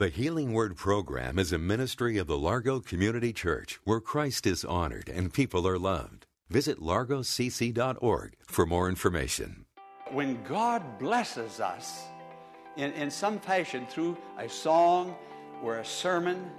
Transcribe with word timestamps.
The 0.00 0.08
Healing 0.08 0.54
Word 0.54 0.78
program 0.78 1.38
is 1.38 1.52
a 1.52 1.58
ministry 1.58 2.16
of 2.16 2.26
the 2.26 2.38
Largo 2.38 2.80
Community 2.80 3.34
Church 3.34 3.78
where 3.84 4.00
Christ 4.00 4.46
is 4.46 4.64
honored 4.64 5.10
and 5.10 5.30
people 5.30 5.68
are 5.68 5.78
loved. 5.78 6.24
Visit 6.48 6.80
largocc.org 6.80 8.32
for 8.46 8.64
more 8.64 8.88
information. 8.88 9.66
When 10.10 10.42
God 10.44 10.98
blesses 10.98 11.60
us 11.60 12.04
in, 12.78 12.92
in 12.92 13.10
some 13.10 13.38
fashion 13.40 13.86
through 13.90 14.16
a 14.38 14.48
song 14.48 15.14
or 15.62 15.80
a 15.80 15.84
sermon, 15.84 16.50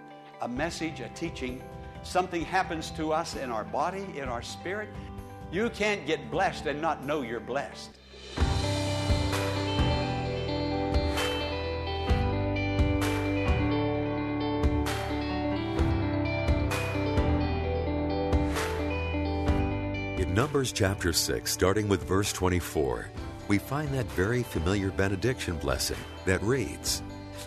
a 0.41 0.47
message, 0.47 0.99
a 0.99 1.09
teaching, 1.15 1.63
something 2.03 2.45
happens 2.45 2.91
to 2.91 3.11
us 3.11 3.35
in 3.35 3.49
our 3.49 3.63
body, 3.63 4.05
in 4.17 4.29
our 4.29 4.43
spirit, 4.43 4.89
you 5.51 5.71
can't 5.71 6.05
get 6.05 6.29
blessed 6.29 6.67
and 6.67 6.79
not 6.79 7.07
know 7.07 7.23
you're 7.23 7.39
blessed. 7.39 7.89
Numbers 20.51 20.73
chapter 20.73 21.13
6, 21.13 21.49
starting 21.49 21.87
with 21.87 22.03
verse 22.03 22.33
24, 22.33 23.07
we 23.47 23.57
find 23.57 23.87
that 23.93 24.05
very 24.07 24.43
familiar 24.43 24.91
benediction 24.91 25.55
blessing 25.55 25.95
that 26.25 26.43
reads, 26.43 27.01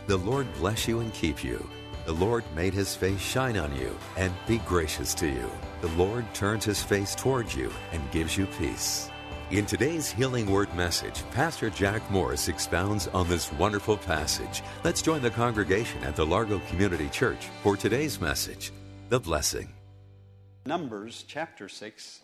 The 0.06 0.16
Lord 0.16 0.50
bless 0.54 0.88
you 0.88 1.00
and 1.00 1.12
keep 1.12 1.44
you. 1.44 1.68
The 2.06 2.14
Lord 2.14 2.44
made 2.56 2.72
his 2.72 2.96
face 2.96 3.20
shine 3.20 3.58
on 3.58 3.76
you 3.76 3.94
and 4.16 4.32
be 4.46 4.56
gracious 4.60 5.12
to 5.16 5.26
you. 5.26 5.50
The 5.82 5.88
Lord 5.88 6.24
turns 6.32 6.64
his 6.64 6.82
face 6.82 7.14
towards 7.14 7.54
you 7.54 7.70
and 7.92 8.10
gives 8.10 8.38
you 8.38 8.46
peace. 8.46 9.10
In 9.50 9.66
today's 9.66 10.10
Healing 10.10 10.50
Word 10.50 10.74
message, 10.74 11.22
Pastor 11.32 11.68
Jack 11.68 12.10
Morris 12.10 12.48
expounds 12.48 13.08
on 13.08 13.28
this 13.28 13.52
wonderful 13.52 13.98
passage. 13.98 14.62
Let's 14.82 15.02
join 15.02 15.20
the 15.20 15.30
congregation 15.30 16.02
at 16.04 16.16
the 16.16 16.24
Largo 16.24 16.58
Community 16.70 17.10
Church 17.10 17.48
for 17.62 17.76
today's 17.76 18.18
message 18.18 18.72
The 19.10 19.20
Blessing. 19.20 19.74
Numbers 20.64 21.26
chapter 21.28 21.68
6, 21.68 22.20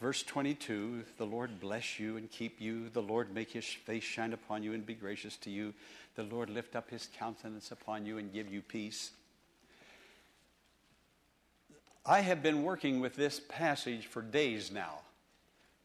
verse 0.00 0.22
22 0.22 1.04
The 1.16 1.26
Lord 1.26 1.60
bless 1.60 1.98
you 1.98 2.16
and 2.16 2.30
keep 2.30 2.60
you. 2.60 2.88
The 2.90 3.02
Lord 3.02 3.34
make 3.34 3.50
his 3.50 3.64
face 3.64 4.04
shine 4.04 4.32
upon 4.32 4.62
you 4.62 4.72
and 4.72 4.84
be 4.84 4.94
gracious 4.94 5.36
to 5.38 5.50
you. 5.50 5.74
The 6.14 6.22
Lord 6.22 6.50
lift 6.50 6.76
up 6.76 6.90
his 6.90 7.08
countenance 7.18 7.70
upon 7.70 8.06
you 8.06 8.18
and 8.18 8.32
give 8.32 8.52
you 8.52 8.62
peace. 8.62 9.10
I 12.04 12.20
have 12.20 12.42
been 12.42 12.62
working 12.62 13.00
with 13.00 13.16
this 13.16 13.40
passage 13.48 14.06
for 14.06 14.22
days 14.22 14.72
now, 14.72 15.00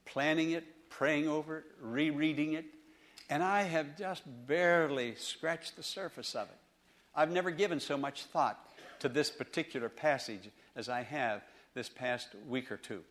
planning 0.05 0.51
it, 0.51 0.63
praying 0.89 1.27
over 1.27 1.59
it, 1.59 1.65
rereading 1.81 2.53
it, 2.53 2.65
and 3.29 3.43
I 3.43 3.63
have 3.63 3.97
just 3.97 4.23
barely 4.47 5.15
scratched 5.15 5.75
the 5.75 5.83
surface 5.83 6.33
of 6.33 6.47
it. 6.47 6.57
I've 7.15 7.31
never 7.31 7.51
given 7.51 7.79
so 7.79 7.97
much 7.97 8.23
thought 8.23 8.57
to 8.99 9.09
this 9.09 9.29
particular 9.29 9.89
passage 9.89 10.49
as 10.75 10.87
I 10.87 11.01
have 11.01 11.41
this 11.73 11.89
past 11.89 12.29
week 12.47 12.71
or 12.71 12.77
two. 12.77 13.03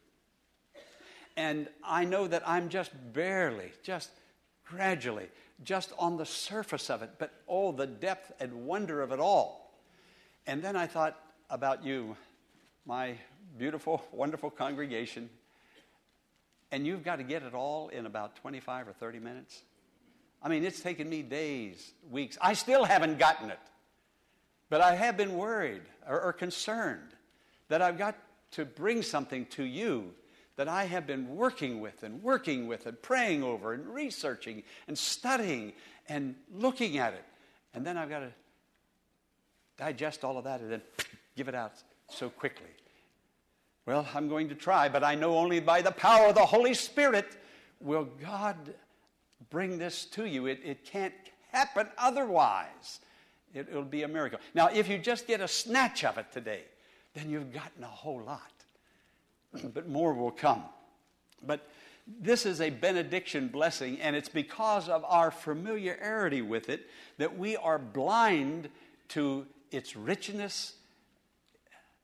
And 1.37 1.69
I 1.83 2.05
know 2.05 2.27
that 2.27 2.43
I'm 2.47 2.69
just 2.69 2.91
barely, 3.13 3.73
just 3.83 4.11
gradually, 4.65 5.29
just 5.65 5.93
on 5.99 6.17
the 6.17 6.27
surface 6.27 6.91
of 6.91 7.03
it, 7.03 7.11
but 7.19 7.33
oh, 7.49 7.73
the 7.73 7.87
depth 7.87 8.33
and 8.41 8.67
wonder 8.67 9.01
of 9.03 9.13
it 9.13 9.21
all. 9.21 9.73
And 10.47 10.63
then 10.63 10.77
I 10.77 10.87
thought 10.87 11.19
about 11.49 11.85
you, 11.85 12.17
my 12.85 13.17
beautiful, 13.59 14.03
wonderful 14.13 14.51
congregation, 14.51 15.31
and 16.71 16.87
you've 16.87 17.05
got 17.05 17.17
to 17.17 17.23
get 17.23 17.43
it 17.43 17.55
all 17.55 17.89
in 17.89 18.07
about 18.07 18.37
25 18.37 18.89
or 18.89 18.93
30 18.93 19.19
minutes. 19.19 19.63
I 20.43 20.49
mean, 20.49 20.65
it's 20.65 20.81
taken 20.81 21.09
me 21.09 21.23
days, 21.23 21.93
weeks. 22.11 22.37
I 22.41 22.55
still 22.55 22.85
haven't 22.85 23.19
gotten 23.19 23.51
it. 23.51 23.59
But 24.71 24.81
I 24.81 24.95
have 24.95 25.17
been 25.17 25.37
worried 25.37 25.83
or, 26.09 26.21
or 26.21 26.33
concerned 26.33 27.11
that 27.69 27.83
I've 27.83 27.99
got 27.99 28.17
to 28.53 28.65
bring 28.65 29.03
something 29.03 29.47
to 29.47 29.65
you 29.65 30.15
that 30.57 30.69
I 30.69 30.85
have 30.85 31.07
been 31.07 31.35
working 31.35 31.81
with 31.81 32.03
and 32.03 32.23
working 32.23 32.67
with 32.67 32.87
and 32.87 33.01
praying 33.01 33.43
over 33.43 33.73
and 33.73 33.87
researching 33.87 34.63
and 34.87 34.97
studying 34.97 35.73
and 36.09 36.35
looking 36.53 36.99
at 36.99 37.15
it. 37.15 37.25
And 37.75 37.87
then 37.87 37.97
I've 37.97 38.11
got 38.11 38.21
to 38.21 38.33
digest 39.79 40.25
all 40.25 40.37
of 40.37 40.45
that 40.45 40.61
and 40.61 40.71
then 40.71 40.83
give 41.37 41.49
it 41.49 41.55
out 41.55 41.73
so 42.09 42.29
quickly. 42.29 42.69
Well, 43.87 44.07
I'm 44.15 44.29
going 44.29 44.49
to 44.49 44.55
try, 44.55 44.89
but 44.89 45.03
I 45.03 45.15
know 45.15 45.37
only 45.37 45.59
by 45.59 45.83
the 45.83 45.91
power 45.91 46.29
of 46.29 46.35
the 46.35 46.47
Holy 46.47 46.75
Spirit 46.75 47.37
will 47.81 48.07
God 48.21 48.75
bring 49.51 49.79
this 49.79 50.05
to 50.07 50.25
you. 50.25 50.47
It, 50.47 50.61
it 50.65 50.85
can't 50.85 51.15
happen 51.51 51.89
otherwise. 51.99 53.01
It, 53.55 53.73
will 53.73 53.83
be 53.83 54.03
a 54.05 54.09
miracle. 54.09 54.39
Now, 54.55 54.69
if 54.69 54.89
you 54.89 54.99
just 54.99 55.27
get 55.27 55.41
a 55.41 55.49
snatch 55.49 56.05
of 56.05 56.17
it 56.17 56.27
today, 56.33 56.63
then 57.15 57.29
you've 57.29 57.53
gotten 57.53 57.83
a 57.83 57.89
whole 57.89 58.23
lot. 58.23 58.53
But 59.75 59.89
more 59.89 60.13
will 60.15 60.31
come. 60.31 60.63
But 61.45 61.69
this 62.07 62.47
is 62.47 62.61
a 62.61 62.71
benediction 62.71 63.49
blessing, 63.49 64.01
and 64.01 64.17
it's 64.17 64.29
because 64.29 64.89
of 64.89 65.05
our 65.05 65.31
familiarity 65.31 66.43
with 66.43 66.69
it 66.69 66.89
that 67.19 67.39
we 67.39 67.57
are 67.57 67.79
blind 67.79 68.69
to 69.09 69.47
its 69.71 69.97
richness, 69.97 70.75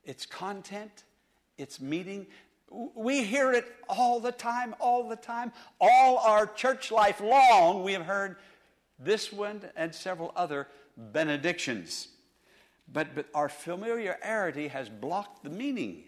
its 0.05 0.27
content, 0.27 1.05
its 1.57 1.81
meaning. 1.81 2.27
We 2.71 3.25
hear 3.25 3.53
it 3.53 3.65
all 3.89 4.21
the 4.21 4.33
time, 4.33 4.75
all 4.79 5.09
the 5.09 5.17
time. 5.17 5.53
All 5.81 6.19
our 6.19 6.47
church 6.47 6.91
life 6.91 7.21
long, 7.21 7.83
we 7.83 7.93
have 7.95 8.05
heard 8.05 8.37
this 8.99 9.33
one 9.33 9.63
and 9.77 9.95
several 9.95 10.33
other 10.37 10.69
benedictions. 10.97 12.09
But, 12.91 13.15
but 13.15 13.27
our 13.35 13.49
familiarity 13.49 14.69
has 14.69 14.89
blocked 14.89 15.45
the 15.45 15.51
meaning. 15.51 16.05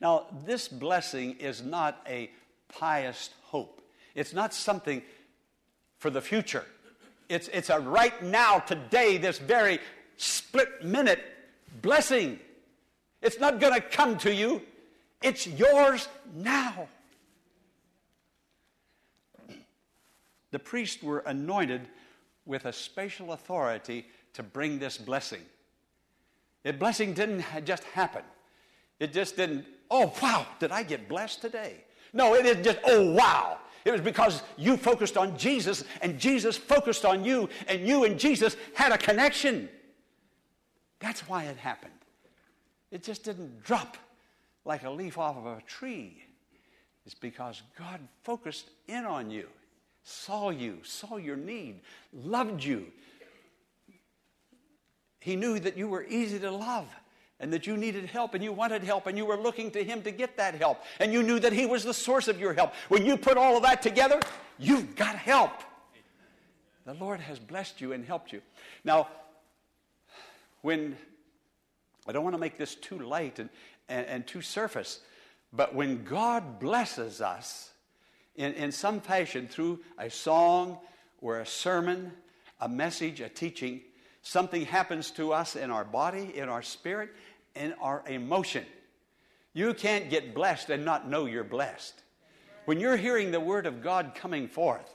Now, 0.00 0.26
this 0.44 0.68
blessing 0.68 1.36
is 1.38 1.62
not 1.62 2.00
a 2.06 2.30
pious 2.68 3.30
hope, 3.44 3.80
it's 4.14 4.32
not 4.32 4.52
something 4.52 5.02
for 5.98 6.10
the 6.10 6.20
future. 6.20 6.64
It's, 7.28 7.48
it's 7.48 7.70
a 7.70 7.80
right 7.80 8.22
now, 8.22 8.60
today, 8.60 9.16
this 9.16 9.38
very 9.38 9.80
split 10.16 10.84
minute 10.84 11.18
blessing. 11.82 12.38
It's 13.20 13.40
not 13.40 13.58
going 13.58 13.74
to 13.74 13.80
come 13.80 14.16
to 14.18 14.32
you, 14.32 14.62
it's 15.22 15.46
yours 15.46 16.08
now. 16.34 16.88
The 20.52 20.58
priests 20.60 21.02
were 21.02 21.18
anointed 21.26 21.88
with 22.44 22.64
a 22.64 22.72
special 22.72 23.32
authority 23.32 24.06
to 24.34 24.42
bring 24.42 24.78
this 24.78 24.96
blessing. 24.96 25.42
The 26.62 26.72
blessing 26.72 27.12
didn't 27.12 27.44
just 27.64 27.84
happen. 27.84 28.22
It 29.00 29.12
just 29.12 29.36
didn't, 29.36 29.66
oh, 29.90 30.12
wow, 30.22 30.46
did 30.58 30.70
I 30.72 30.82
get 30.82 31.08
blessed 31.08 31.40
today? 31.40 31.84
No, 32.12 32.34
it 32.34 32.46
is 32.46 32.64
just, 32.64 32.78
oh, 32.86 33.12
wow. 33.12 33.58
It 33.84 33.92
was 33.92 34.00
because 34.00 34.42
you 34.56 34.76
focused 34.76 35.16
on 35.16 35.38
Jesus 35.38 35.84
and 36.02 36.18
Jesus 36.18 36.56
focused 36.56 37.04
on 37.04 37.24
you 37.24 37.48
and 37.68 37.86
you 37.86 38.04
and 38.04 38.18
Jesus 38.18 38.56
had 38.74 38.90
a 38.90 38.98
connection. 38.98 39.68
That's 40.98 41.28
why 41.28 41.44
it 41.44 41.56
happened. 41.56 41.92
It 42.90 43.02
just 43.02 43.22
didn't 43.22 43.62
drop 43.62 43.96
like 44.64 44.82
a 44.82 44.90
leaf 44.90 45.18
off 45.18 45.36
of 45.36 45.46
a 45.46 45.60
tree. 45.62 46.22
It's 47.04 47.14
because 47.14 47.62
God 47.78 48.00
focused 48.24 48.70
in 48.88 49.04
on 49.04 49.30
you, 49.30 49.48
saw 50.02 50.50
you, 50.50 50.78
saw 50.82 51.16
your 51.18 51.36
need, 51.36 51.82
loved 52.12 52.64
you. 52.64 52.86
He 55.20 55.36
knew 55.36 55.60
that 55.60 55.76
you 55.76 55.88
were 55.88 56.04
easy 56.04 56.40
to 56.40 56.50
love 56.50 56.88
and 57.38 57.52
that 57.52 57.66
you 57.66 57.76
needed 57.76 58.06
help 58.06 58.34
and 58.34 58.42
you 58.42 58.52
wanted 58.52 58.82
help 58.82 59.06
and 59.06 59.16
you 59.16 59.26
were 59.26 59.36
looking 59.36 59.70
to 59.72 59.84
Him 59.84 60.02
to 60.02 60.10
get 60.10 60.36
that 60.36 60.54
help 60.54 60.82
and 61.00 61.12
you 61.12 61.22
knew 61.22 61.38
that 61.38 61.52
He 61.52 61.66
was 61.66 61.84
the 61.84 61.94
source 61.94 62.28
of 62.28 62.40
your 62.40 62.52
help. 62.52 62.72
When 62.88 63.04
you 63.04 63.16
put 63.16 63.36
all 63.36 63.56
of 63.56 63.62
that 63.62 63.82
together, 63.82 64.20
you've 64.58 64.96
got 64.96 65.16
help. 65.16 65.52
The 66.84 66.94
Lord 66.94 67.20
has 67.20 67.38
blessed 67.38 67.80
you 67.80 67.92
and 67.92 68.04
helped 68.04 68.32
you. 68.32 68.40
Now, 68.84 69.08
when 70.62 70.96
I 72.06 72.12
don't 72.12 72.24
want 72.24 72.34
to 72.34 72.40
make 72.40 72.56
this 72.56 72.74
too 72.74 72.98
light 72.98 73.38
and, 73.38 73.50
and, 73.88 74.06
and 74.06 74.26
too 74.26 74.40
surface, 74.40 75.00
but 75.52 75.74
when 75.74 76.04
God 76.04 76.60
blesses 76.60 77.20
us 77.20 77.70
in, 78.36 78.52
in 78.54 78.72
some 78.72 79.00
fashion 79.00 79.48
through 79.48 79.80
a 79.98 80.08
song 80.10 80.78
or 81.20 81.40
a 81.40 81.46
sermon, 81.46 82.12
a 82.60 82.68
message, 82.68 83.20
a 83.20 83.28
teaching, 83.28 83.80
something 84.26 84.64
happens 84.64 85.12
to 85.12 85.32
us 85.32 85.54
in 85.54 85.70
our 85.70 85.84
body, 85.84 86.32
in 86.34 86.48
our 86.48 86.62
spirit, 86.62 87.10
in 87.54 87.72
our 87.74 88.02
emotion. 88.08 88.66
You 89.52 89.72
can't 89.72 90.10
get 90.10 90.34
blessed 90.34 90.68
and 90.70 90.84
not 90.84 91.08
know 91.08 91.26
you're 91.26 91.44
blessed. 91.44 91.94
When 92.64 92.80
you're 92.80 92.96
hearing 92.96 93.30
the 93.30 93.38
word 93.38 93.66
of 93.66 93.84
God 93.84 94.16
coming 94.16 94.48
forth, 94.48 94.92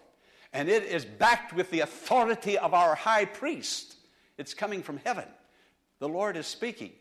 and 0.51 0.68
it 0.68 0.83
is 0.83 1.06
backed 1.06 1.54
with 1.54 1.72
the 1.72 1.80
authority 1.80 2.57
of 2.57 2.74
our 2.74 2.94
high 2.94 3.24
priest, 3.24 3.95
it's 4.38 4.54
coming 4.54 4.83
from 4.83 4.98
heaven. 4.98 5.25
The 6.00 6.10
Lord 6.10 6.36
is 6.36 6.45
speaking. 6.45 6.92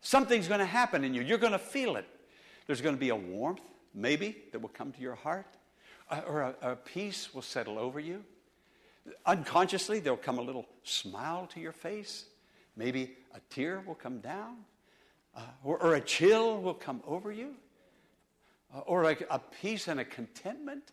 Something's 0.00 0.48
going 0.48 0.60
to 0.60 0.66
happen 0.66 1.04
in 1.04 1.12
you. 1.12 1.20
You're 1.20 1.36
going 1.36 1.52
to 1.52 1.58
feel 1.58 1.96
it. 1.96 2.06
There's 2.66 2.80
going 2.80 2.94
to 2.94 3.00
be 3.00 3.10
a 3.10 3.16
warmth, 3.16 3.60
maybe, 3.92 4.38
that 4.52 4.60
will 4.60 4.70
come 4.70 4.90
to 4.92 5.00
your 5.02 5.16
heart, 5.16 5.46
or 6.26 6.40
a, 6.40 6.54
a 6.62 6.76
peace 6.76 7.34
will 7.34 7.42
settle 7.42 7.78
over 7.78 8.00
you. 8.00 8.24
Unconsciously, 9.26 10.00
there'll 10.00 10.16
come 10.16 10.38
a 10.38 10.42
little 10.42 10.66
smile 10.82 11.46
to 11.54 11.60
your 11.60 11.72
face. 11.72 12.24
Maybe 12.76 13.16
a 13.34 13.40
tear 13.50 13.82
will 13.86 13.94
come 13.94 14.20
down, 14.20 14.56
uh, 15.36 15.40
or, 15.64 15.82
or, 15.82 15.94
a 15.94 16.00
chill 16.00 16.60
will 16.60 16.74
come 16.74 17.02
over 17.06 17.32
you, 17.32 17.54
uh, 18.74 18.80
or 18.80 19.04
a, 19.04 19.16
a 19.30 19.38
peace 19.60 19.88
and 19.88 20.00
a 20.00 20.04
contentment 20.04 20.92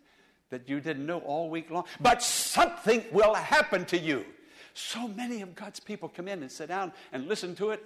that 0.50 0.68
you 0.68 0.80
didn't 0.80 1.06
know 1.06 1.20
all 1.20 1.50
week 1.50 1.70
long. 1.70 1.86
But 2.00 2.22
something 2.22 3.04
will 3.12 3.34
happen 3.34 3.86
to 3.86 3.98
you. 3.98 4.26
So 4.74 5.08
many 5.08 5.42
of 5.42 5.56
God's 5.56 5.80
people 5.80 6.10
come 6.10 6.28
in 6.28 6.42
and 6.42 6.52
sit 6.52 6.68
down 6.68 6.92
and 7.14 7.28
listen 7.28 7.56
to 7.56 7.72
it. 7.72 7.86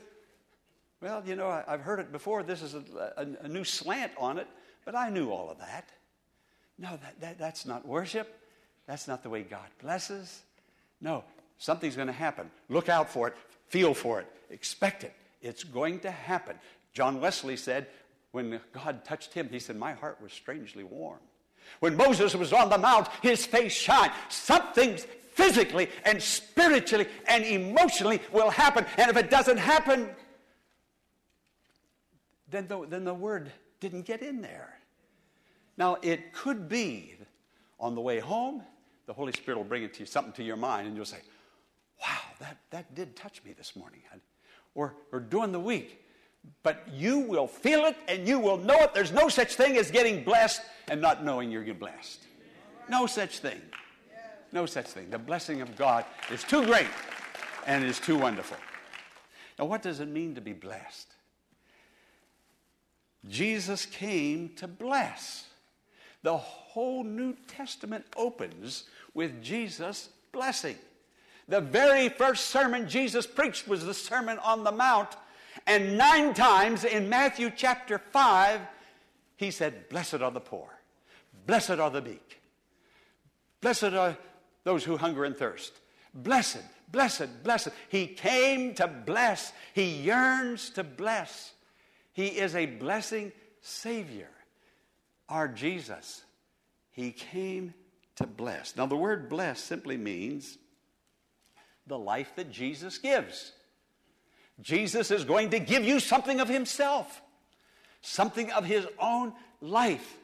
Well, 1.01 1.23
you 1.25 1.35
know, 1.35 1.47
I, 1.47 1.63
have 1.67 1.81
heard 1.81 1.99
it 1.99 2.11
before. 2.11 2.43
This 2.43 2.61
is 2.61 2.73
a, 2.73 2.83
a, 3.15 3.45
a, 3.45 3.47
new 3.47 3.63
slant 3.63 4.11
on 4.17 4.37
it, 4.37 4.47
but 4.85 4.95
I 4.95 5.09
knew 5.09 5.29
all 5.29 5.49
of 5.49 5.59
that. 5.59 5.89
No, 6.77 6.97
that, 7.01 7.21
that, 7.21 7.37
that's 7.37 7.65
not 7.65 7.87
worship. 7.87 8.39
That's 8.89 9.07
not 9.07 9.21
the 9.21 9.29
way 9.29 9.43
God 9.43 9.67
blesses. 9.83 10.41
No, 10.99 11.23
something's 11.59 11.95
going 11.95 12.07
to 12.07 12.11
happen. 12.11 12.49
Look 12.69 12.89
out 12.89 13.07
for 13.07 13.27
it, 13.27 13.35
feel 13.67 13.93
for 13.93 14.19
it, 14.19 14.25
expect 14.49 15.03
it. 15.03 15.13
It's 15.43 15.63
going 15.63 15.99
to 15.99 16.09
happen. 16.09 16.55
John 16.91 17.21
Wesley 17.21 17.55
said, 17.55 17.85
when 18.31 18.59
God 18.73 19.05
touched 19.05 19.31
him, 19.31 19.47
he 19.51 19.59
said, 19.59 19.75
My 19.75 19.93
heart 19.93 20.17
was 20.19 20.33
strangely 20.33 20.83
warm. 20.83 21.19
When 21.81 21.95
Moses 21.95 22.33
was 22.33 22.51
on 22.51 22.71
the 22.71 22.79
mount, 22.79 23.09
his 23.21 23.45
face 23.45 23.73
shined. 23.73 24.11
Something 24.29 24.97
physically 25.33 25.89
and 26.03 26.19
spiritually 26.19 27.05
and 27.27 27.45
emotionally 27.45 28.19
will 28.31 28.49
happen. 28.49 28.87
And 28.97 29.11
if 29.11 29.17
it 29.17 29.29
doesn't 29.29 29.57
happen, 29.57 30.09
then 32.49 32.67
the, 32.67 32.87
then 32.87 33.03
the 33.03 33.13
word 33.13 33.51
didn't 33.81 34.07
get 34.07 34.23
in 34.23 34.41
there. 34.41 34.79
Now, 35.77 35.97
it 36.01 36.33
could 36.33 36.67
be 36.67 37.13
on 37.79 37.93
the 37.93 38.01
way 38.01 38.19
home, 38.19 38.63
the 39.09 39.13
Holy 39.13 39.31
Spirit 39.31 39.57
will 39.57 39.65
bring 39.65 39.81
it 39.81 39.91
to 39.95 40.01
you, 40.01 40.05
something 40.05 40.33
to 40.33 40.43
your 40.43 40.55
mind, 40.55 40.85
and 40.85 40.95
you'll 40.95 41.03
say, 41.03 41.17
Wow, 41.99 42.19
that, 42.39 42.57
that 42.69 42.93
did 42.93 43.15
touch 43.15 43.43
me 43.43 43.53
this 43.53 43.75
morning. 43.75 44.01
Or, 44.75 44.93
or 45.11 45.19
during 45.19 45.51
the 45.51 45.59
week. 45.59 46.05
But 46.61 46.87
you 46.93 47.17
will 47.17 47.47
feel 47.47 47.85
it 47.85 47.97
and 48.07 48.27
you 48.27 48.37
will 48.37 48.57
know 48.57 48.77
it. 48.81 48.93
There's 48.93 49.11
no 49.11 49.27
such 49.27 49.55
thing 49.55 49.77
as 49.77 49.89
getting 49.89 50.23
blessed 50.23 50.61
and 50.91 51.01
not 51.01 51.25
knowing 51.25 51.49
you're 51.49 51.73
blessed. 51.73 52.19
No 52.87 53.07
such 53.07 53.39
thing. 53.39 53.59
No 54.51 54.67
such 54.67 54.85
thing. 54.85 55.09
The 55.09 55.17
blessing 55.17 55.61
of 55.61 55.75
God 55.75 56.05
is 56.31 56.43
too 56.43 56.63
great 56.63 56.87
and 57.65 57.83
is 57.83 57.99
too 57.99 58.15
wonderful. 58.15 58.57
Now, 59.57 59.65
what 59.65 59.81
does 59.81 60.01
it 60.01 60.07
mean 60.07 60.35
to 60.35 60.41
be 60.41 60.53
blessed? 60.53 61.15
Jesus 63.27 63.87
came 63.87 64.49
to 64.57 64.67
bless. 64.67 65.47
The 66.21 66.37
whole 66.37 67.03
New 67.03 67.35
Testament 67.47 68.05
opens 68.15 68.83
with 69.19 69.43
Jesus' 69.43 70.07
blessing. 70.31 70.77
The 71.49 71.59
very 71.59 72.07
first 72.07 72.45
sermon 72.45 72.87
Jesus 72.87 73.27
preached 73.27 73.67
was 73.67 73.83
the 73.83 73.93
Sermon 73.93 74.39
on 74.39 74.63
the 74.63 74.71
Mount, 74.71 75.09
and 75.67 75.97
nine 75.97 76.33
times 76.33 76.85
in 76.85 77.09
Matthew 77.09 77.51
chapter 77.53 77.97
5, 77.97 78.61
he 79.35 79.51
said, 79.51 79.89
Blessed 79.89 80.21
are 80.21 80.31
the 80.31 80.39
poor, 80.39 80.69
blessed 81.45 81.71
are 81.71 81.89
the 81.89 82.01
meek, 82.01 82.39
blessed 83.59 83.91
are 83.91 84.17
those 84.63 84.85
who 84.85 84.95
hunger 84.95 85.25
and 85.25 85.35
thirst. 85.35 85.73
Blessed, 86.13 86.63
blessed, 86.89 87.43
blessed. 87.43 87.71
He 87.89 88.07
came 88.07 88.73
to 88.75 88.87
bless, 88.87 89.51
he 89.73 89.83
yearns 89.83 90.69
to 90.69 90.83
bless. 90.85 91.51
He 92.13 92.27
is 92.27 92.55
a 92.55 92.67
blessing 92.67 93.33
Savior, 93.59 94.31
our 95.27 95.49
Jesus. 95.49 96.23
He 96.93 97.11
came 97.11 97.73
to 98.19 98.27
bless. 98.27 98.75
Now, 98.75 98.85
the 98.85 98.95
word 98.95 99.27
bless 99.29 99.59
simply 99.59 99.97
means 99.97 100.57
the 101.87 101.97
life 101.97 102.31
that 102.35 102.51
Jesus 102.51 102.97
gives. 102.97 103.51
Jesus 104.61 105.09
is 105.09 105.23
going 105.23 105.49
to 105.51 105.59
give 105.59 105.83
you 105.83 105.99
something 105.99 106.39
of 106.39 106.47
Himself, 106.47 107.21
something 108.01 108.51
of 108.51 108.65
His 108.65 108.85
own 108.99 109.33
life. 109.61 110.17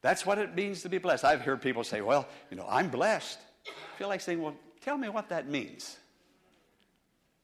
That's 0.00 0.24
what 0.24 0.38
it 0.38 0.54
means 0.54 0.82
to 0.82 0.88
be 0.88 0.98
blessed. 0.98 1.24
I've 1.24 1.42
heard 1.42 1.60
people 1.60 1.84
say, 1.84 2.00
well, 2.00 2.26
you 2.50 2.56
know, 2.56 2.66
I'm 2.68 2.88
blessed. 2.88 3.38
I 3.66 3.98
feel 3.98 4.08
like 4.08 4.20
saying, 4.20 4.40
well, 4.40 4.54
tell 4.80 4.96
me 4.96 5.08
what 5.08 5.28
that 5.28 5.48
means. 5.48 5.96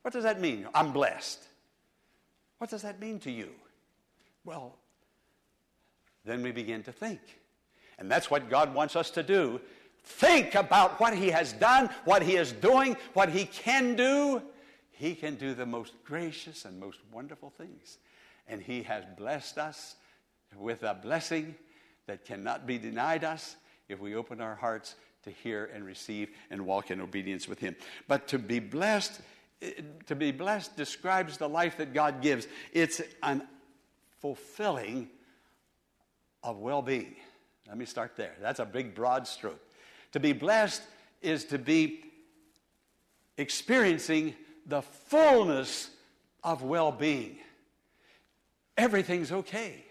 What 0.02 0.14
does 0.14 0.24
that 0.24 0.40
mean? 0.40 0.66
I'm 0.74 0.92
blessed. 0.92 1.40
What 2.58 2.70
does 2.70 2.82
that 2.82 3.00
mean 3.00 3.20
to 3.20 3.30
you? 3.30 3.50
Well, 4.44 4.76
then 6.24 6.42
we 6.42 6.52
begin 6.52 6.82
to 6.84 6.92
think. 6.92 7.20
And 7.98 8.10
that's 8.10 8.30
what 8.30 8.48
God 8.48 8.74
wants 8.74 8.96
us 8.96 9.10
to 9.12 9.22
do. 9.22 9.60
Think 10.04 10.54
about 10.54 11.00
what 11.00 11.14
He 11.14 11.30
has 11.30 11.52
done, 11.52 11.90
what 12.04 12.22
He 12.22 12.36
is 12.36 12.52
doing, 12.52 12.96
what 13.12 13.28
He 13.28 13.44
can 13.44 13.96
do. 13.96 14.42
He 14.90 15.14
can 15.14 15.36
do 15.36 15.54
the 15.54 15.66
most 15.66 15.92
gracious 16.04 16.64
and 16.64 16.80
most 16.80 16.98
wonderful 17.12 17.50
things. 17.50 17.98
And 18.46 18.62
He 18.62 18.82
has 18.84 19.04
blessed 19.16 19.58
us 19.58 19.96
with 20.56 20.82
a 20.82 20.94
blessing 20.94 21.54
that 22.06 22.24
cannot 22.24 22.66
be 22.66 22.78
denied 22.78 23.24
us 23.24 23.56
if 23.88 24.00
we 24.00 24.14
open 24.14 24.40
our 24.40 24.54
hearts 24.54 24.94
to 25.24 25.30
hear 25.30 25.70
and 25.74 25.84
receive 25.84 26.30
and 26.50 26.64
walk 26.64 26.90
in 26.90 27.00
obedience 27.00 27.48
with 27.48 27.58
Him. 27.58 27.76
But 28.06 28.28
to 28.28 28.38
be 28.38 28.60
blessed, 28.60 29.20
to 30.06 30.14
be 30.14 30.30
blessed 30.30 30.76
describes 30.76 31.36
the 31.36 31.48
life 31.48 31.76
that 31.78 31.92
God 31.92 32.22
gives. 32.22 32.46
It's 32.72 33.02
an 33.22 33.46
fulfilling 34.20 35.08
of 36.42 36.58
well 36.58 36.82
being. 36.82 37.16
Let 37.68 37.76
me 37.76 37.84
start 37.84 38.16
there. 38.16 38.34
That's 38.40 38.60
a 38.60 38.64
big, 38.64 38.94
broad 38.94 39.26
stroke. 39.26 39.60
To 40.12 40.20
be 40.20 40.32
blessed 40.32 40.82
is 41.20 41.44
to 41.46 41.58
be 41.58 42.02
experiencing 43.36 44.34
the 44.66 44.82
fullness 44.82 45.90
of 46.42 46.62
well 46.62 46.90
being. 46.90 47.36
Everything's 48.76 49.32
okay. 49.32 49.84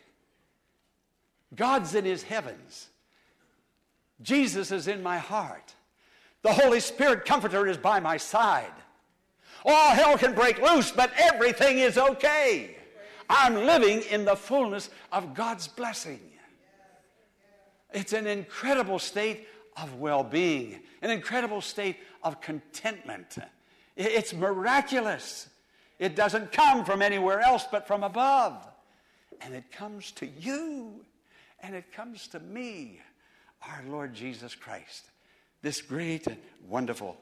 God's 1.55 1.93
in 1.93 2.05
his 2.05 2.23
heavens. 2.23 2.87
Jesus 4.21 4.71
is 4.71 4.87
in 4.87 5.03
my 5.03 5.17
heart. 5.17 5.73
The 6.41 6.53
Holy 6.53 6.79
Spirit 6.79 7.25
Comforter 7.25 7.67
is 7.67 7.77
by 7.77 7.99
my 7.99 8.17
side. 8.17 8.71
All 9.65 9.91
hell 9.91 10.17
can 10.17 10.33
break 10.33 10.61
loose, 10.61 10.91
but 10.91 11.11
everything 11.17 11.79
is 11.79 11.97
okay. 11.97 12.75
I'm 13.29 13.55
living 13.55 14.01
in 14.09 14.25
the 14.25 14.35
fullness 14.35 14.89
of 15.11 15.33
God's 15.33 15.67
blessing. 15.67 16.19
It's 17.93 18.13
an 18.13 18.27
incredible 18.27 18.99
state 18.99 19.47
of 19.81 19.95
well 19.95 20.23
being, 20.23 20.81
an 21.01 21.09
incredible 21.09 21.61
state 21.61 21.97
of 22.23 22.41
contentment. 22.41 23.37
It's 23.95 24.33
miraculous. 24.33 25.49
It 25.99 26.15
doesn't 26.15 26.51
come 26.51 26.85
from 26.85 27.01
anywhere 27.01 27.39
else 27.39 27.65
but 27.71 27.87
from 27.87 28.03
above. 28.03 28.67
And 29.41 29.53
it 29.53 29.71
comes 29.71 30.11
to 30.13 30.25
you, 30.25 31.05
and 31.61 31.75
it 31.75 31.91
comes 31.91 32.27
to 32.29 32.39
me, 32.39 33.01
our 33.67 33.83
Lord 33.87 34.13
Jesus 34.13 34.55
Christ. 34.55 35.05
This 35.61 35.81
great 35.81 36.27
and 36.27 36.37
wonderful 36.67 37.17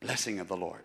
blessing 0.00 0.40
of 0.40 0.48
the 0.48 0.56
Lord. 0.56 0.82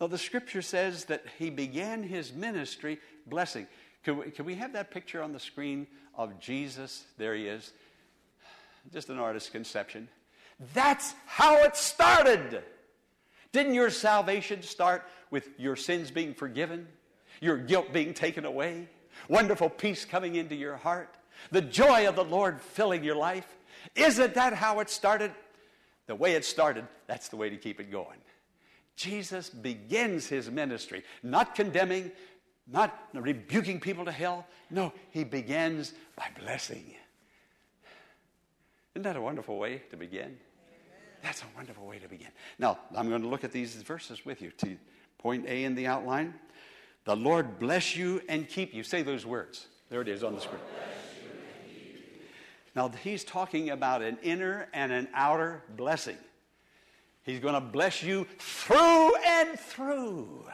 Now, 0.00 0.08
the 0.08 0.18
scripture 0.18 0.62
says 0.62 1.04
that 1.06 1.24
he 1.38 1.48
began 1.48 2.02
his 2.02 2.32
ministry 2.32 2.98
blessing. 3.26 3.66
Can 4.04 4.18
we, 4.18 4.30
can 4.30 4.44
we 4.44 4.54
have 4.56 4.72
that 4.72 4.90
picture 4.90 5.22
on 5.22 5.32
the 5.32 5.40
screen 5.40 5.86
of 6.16 6.38
Jesus? 6.40 7.04
There 7.18 7.34
he 7.34 7.46
is. 7.46 7.72
Just 8.92 9.10
an 9.10 9.18
artist's 9.18 9.50
conception. 9.50 10.08
That's 10.74 11.14
how 11.26 11.62
it 11.62 11.76
started. 11.76 12.62
Didn't 13.52 13.74
your 13.74 13.90
salvation 13.90 14.62
start 14.62 15.04
with 15.30 15.48
your 15.58 15.76
sins 15.76 16.10
being 16.10 16.34
forgiven, 16.34 16.88
your 17.40 17.58
guilt 17.58 17.92
being 17.92 18.14
taken 18.14 18.44
away, 18.44 18.88
wonderful 19.28 19.68
peace 19.68 20.04
coming 20.04 20.36
into 20.36 20.54
your 20.54 20.76
heart, 20.76 21.16
the 21.50 21.60
joy 21.60 22.08
of 22.08 22.16
the 22.16 22.24
Lord 22.24 22.60
filling 22.60 23.04
your 23.04 23.16
life? 23.16 23.46
Isn't 23.94 24.34
that 24.34 24.54
how 24.54 24.80
it 24.80 24.90
started? 24.90 25.32
The 26.06 26.14
way 26.14 26.34
it 26.34 26.44
started, 26.44 26.86
that's 27.06 27.28
the 27.28 27.36
way 27.36 27.50
to 27.50 27.56
keep 27.56 27.80
it 27.80 27.90
going. 27.90 28.18
Jesus 28.96 29.48
begins 29.48 30.26
his 30.26 30.50
ministry 30.50 31.02
not 31.22 31.54
condemning, 31.54 32.12
not 32.66 33.08
rebuking 33.12 33.80
people 33.80 34.04
to 34.04 34.12
hell. 34.12 34.46
No, 34.70 34.92
he 35.10 35.24
begins 35.24 35.92
by 36.16 36.26
blessing. 36.40 36.94
Isn't 38.94 39.02
that 39.02 39.16
a 39.16 39.20
wonderful 39.20 39.58
way 39.58 39.82
to 39.90 39.96
begin? 39.96 40.36
That's 41.22 41.42
a 41.42 41.46
wonderful 41.56 41.86
way 41.86 41.98
to 41.98 42.08
begin. 42.08 42.28
Now, 42.58 42.78
I'm 42.96 43.08
going 43.08 43.22
to 43.22 43.28
look 43.28 43.44
at 43.44 43.52
these 43.52 43.74
verses 43.74 44.24
with 44.26 44.42
you. 44.42 44.50
To 44.58 44.76
point 45.18 45.46
A 45.46 45.64
in 45.64 45.74
the 45.74 45.86
outline 45.86 46.34
The 47.04 47.16
Lord 47.16 47.58
bless 47.58 47.96
you 47.96 48.20
and 48.28 48.48
keep 48.48 48.74
you. 48.74 48.82
Say 48.82 49.02
those 49.02 49.24
words. 49.24 49.66
There 49.88 50.00
it 50.00 50.08
is 50.08 50.22
on 50.22 50.34
the 50.34 50.40
screen. 50.40 50.60
Now, 52.74 52.88
he's 52.88 53.24
talking 53.24 53.70
about 53.70 54.02
an 54.02 54.18
inner 54.22 54.68
and 54.72 54.90
an 54.92 55.08
outer 55.14 55.62
blessing. 55.76 56.16
He's 57.22 57.38
going 57.38 57.54
to 57.54 57.60
bless 57.60 58.02
you 58.02 58.26
through 58.38 59.14
and 59.16 59.58
through. 59.58 60.44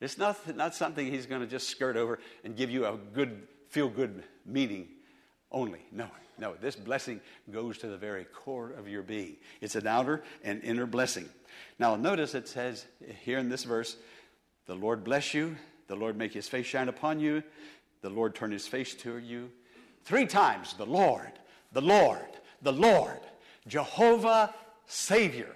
It's 0.00 0.16
not, 0.16 0.56
not 0.56 0.74
something 0.74 1.06
he's 1.06 1.26
going 1.26 1.42
to 1.42 1.46
just 1.46 1.68
skirt 1.68 1.96
over 1.96 2.18
and 2.44 2.56
give 2.56 2.70
you 2.70 2.86
a 2.86 2.96
good, 3.12 3.46
feel 3.68 3.88
good 3.88 4.22
meaning 4.46 4.88
only. 5.52 5.80
No, 5.92 6.08
no. 6.38 6.54
This 6.60 6.74
blessing 6.76 7.20
goes 7.50 7.78
to 7.78 7.86
the 7.86 7.98
very 7.98 8.24
core 8.24 8.70
of 8.70 8.88
your 8.88 9.02
being. 9.02 9.36
It's 9.60 9.74
an 9.74 9.86
outer 9.86 10.22
and 10.42 10.62
inner 10.62 10.86
blessing. 10.86 11.28
Now, 11.78 11.96
notice 11.96 12.34
it 12.34 12.48
says 12.48 12.86
here 13.22 13.38
in 13.38 13.48
this 13.48 13.64
verse, 13.64 13.96
the 14.66 14.74
Lord 14.74 15.04
bless 15.04 15.34
you, 15.34 15.56
the 15.88 15.96
Lord 15.96 16.16
make 16.16 16.32
his 16.32 16.48
face 16.48 16.66
shine 16.66 16.88
upon 16.88 17.20
you, 17.20 17.42
the 18.00 18.10
Lord 18.10 18.34
turn 18.34 18.52
his 18.52 18.66
face 18.66 18.94
to 18.96 19.18
you. 19.18 19.50
Three 20.04 20.26
times, 20.26 20.74
the 20.74 20.86
Lord, 20.86 21.32
the 21.72 21.82
Lord, 21.82 22.20
the 22.62 22.72
Lord, 22.72 23.20
Jehovah 23.66 24.54
Savior. 24.86 25.54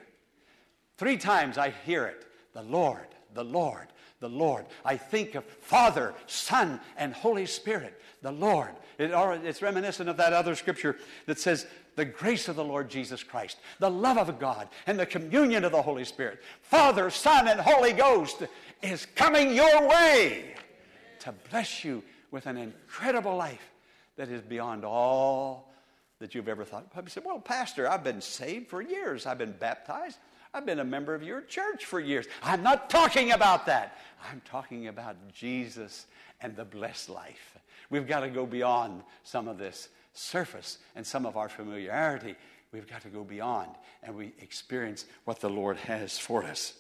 Three 0.99 1.17
times 1.17 1.59
I 1.59 1.71
hear 1.71 2.05
it, 2.05 2.27
the 2.53 2.63
Lord, 2.63 3.07
the 3.33 3.45
Lord, 3.45 3.89
the 4.25 4.31
Lord. 4.31 4.65
I 4.87 4.97
think 4.97 5.35
of 5.35 5.45
Father, 5.45 6.15
Son, 6.27 6.81
and 6.97 7.13
Holy 7.13 7.45
Spirit, 7.45 8.01
the 8.23 8.33
Lord. 8.33 8.71
It, 8.99 9.11
it's 9.45 9.61
reminiscent 9.61 10.09
of 10.09 10.17
that 10.17 10.33
other 10.33 10.55
scripture 10.55 10.97
that 11.27 11.39
says, 11.39 11.67
the 11.95 12.07
grace 12.07 12.49
of 12.49 12.57
the 12.57 12.65
Lord 12.65 12.89
Jesus 12.89 13.23
Christ, 13.23 13.59
the 13.81 13.91
love 13.91 14.17
of 14.17 14.39
God, 14.39 14.69
and 14.87 14.99
the 14.99 15.05
communion 15.05 15.63
of 15.63 15.73
the 15.73 15.83
Holy 15.83 16.07
Spirit, 16.07 16.41
Father, 16.63 17.11
Son, 17.11 17.49
and 17.49 17.61
Holy 17.61 17.93
Ghost 17.93 18.43
is 18.83 19.07
coming 19.15 19.55
your 19.55 19.87
way 19.87 20.55
to 21.21 21.35
bless 21.51 21.85
you 21.85 22.03
with 22.31 22.47
an 22.47 22.57
incredible 22.57 23.37
life 23.37 23.73
that 24.17 24.31
is 24.31 24.41
beyond 24.41 24.87
all 24.87 25.71
that 26.19 26.35
you've 26.35 26.49
ever 26.49 26.65
thought. 26.65 26.87
You 26.97 27.03
said, 27.09 27.25
Well, 27.27 27.41
Pastor, 27.41 27.89
I've 27.89 28.03
been 28.03 28.23
saved 28.23 28.69
for 28.69 28.81
years. 28.81 29.27
I've 29.27 29.39
been 29.39 29.53
baptized. 29.53 30.19
I've 30.55 30.65
been 30.65 30.79
a 30.79 30.85
member 30.85 31.17
of 31.17 31.23
your 31.25 31.41
church 31.41 31.85
for 31.85 31.99
years. 31.99 32.27
I'm 32.41 32.63
not 32.63 32.89
talking 32.89 33.33
about 33.33 33.67
that. 33.67 33.99
I'm 34.31 34.41
talking 34.45 34.87
about 34.87 35.17
Jesus 35.33 36.07
and 36.41 36.55
the 36.55 36.65
blessed 36.65 37.11
life. 37.11 37.59
We've 37.91 38.07
got 38.07 38.21
to 38.21 38.31
go 38.31 38.47
beyond 38.47 39.03
some 39.25 39.49
of 39.49 39.59
this 39.59 39.89
surface 40.13 40.79
and 40.95 41.05
some 41.05 41.27
of 41.27 41.37
our 41.37 41.49
familiarity. 41.49 42.37
We've 42.73 42.87
got 42.87 43.03
to 43.03 43.09
go 43.09 43.25
beyond 43.25 43.71
and 44.05 44.15
we 44.15 44.33
experience 44.39 45.07
what 45.25 45.41
the 45.41 45.51
Lord 45.51 45.77
has 45.77 46.19
for 46.19 46.45
us. 46.45 46.75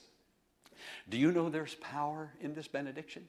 Do 1.09 1.19
you 1.19 1.33
know 1.33 1.49
there's 1.49 1.75
power 1.77 2.31
in 2.41 2.55
this 2.55 2.69
benediction? 2.69 3.29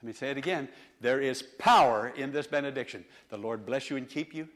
Let 0.00 0.06
me 0.06 0.12
say 0.12 0.30
it 0.30 0.36
again. 0.36 0.68
There 1.00 1.20
is 1.20 1.42
power 1.42 2.12
in 2.16 2.30
this 2.30 2.46
benediction. 2.46 3.04
The 3.30 3.36
Lord 3.36 3.66
bless 3.66 3.90
you 3.90 3.96
and 3.96 4.08
keep 4.08 4.32
you. 4.32 4.48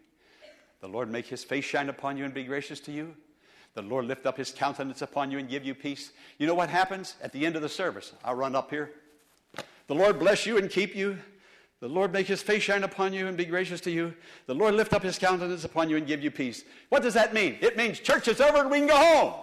The 0.80 0.88
Lord 0.88 1.10
make 1.10 1.26
his 1.26 1.42
face 1.42 1.64
shine 1.64 1.88
upon 1.88 2.16
you 2.16 2.24
and 2.24 2.32
be 2.32 2.44
gracious 2.44 2.78
to 2.80 2.92
you. 2.92 3.16
The 3.74 3.82
Lord 3.82 4.04
lift 4.04 4.26
up 4.26 4.36
his 4.36 4.50
countenance 4.50 5.00
upon 5.00 5.30
you 5.30 5.38
and 5.38 5.48
give 5.48 5.64
you 5.64 5.74
peace. 5.74 6.12
You 6.38 6.46
know 6.46 6.54
what 6.54 6.68
happens 6.68 7.16
at 7.22 7.32
the 7.32 7.46
end 7.46 7.56
of 7.56 7.62
the 7.62 7.68
service? 7.68 8.12
I'll 8.22 8.34
run 8.34 8.54
up 8.54 8.70
here. 8.70 8.90
The 9.86 9.94
Lord 9.94 10.18
bless 10.18 10.44
you 10.44 10.58
and 10.58 10.68
keep 10.70 10.94
you. 10.94 11.18
The 11.80 11.88
Lord 11.88 12.12
make 12.12 12.26
his 12.26 12.42
face 12.42 12.62
shine 12.62 12.84
upon 12.84 13.12
you 13.12 13.26
and 13.26 13.36
be 13.36 13.44
gracious 13.44 13.80
to 13.82 13.90
you. 13.90 14.14
The 14.46 14.54
Lord 14.54 14.74
lift 14.74 14.92
up 14.92 15.02
his 15.02 15.18
countenance 15.18 15.64
upon 15.64 15.90
you 15.90 15.96
and 15.96 16.06
give 16.06 16.22
you 16.22 16.30
peace. 16.30 16.62
What 16.90 17.02
does 17.02 17.14
that 17.14 17.34
mean? 17.34 17.56
It 17.60 17.76
means 17.76 17.98
church 17.98 18.28
is 18.28 18.40
over 18.40 18.58
and 18.58 18.70
we 18.70 18.78
can 18.78 18.86
go 18.86 18.96
home. 18.96 19.34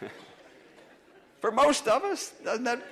For 1.40 1.50
most 1.50 1.88
of 1.88 2.04
us, 2.04 2.34
doesn't 2.44 2.64
that? 2.64 2.82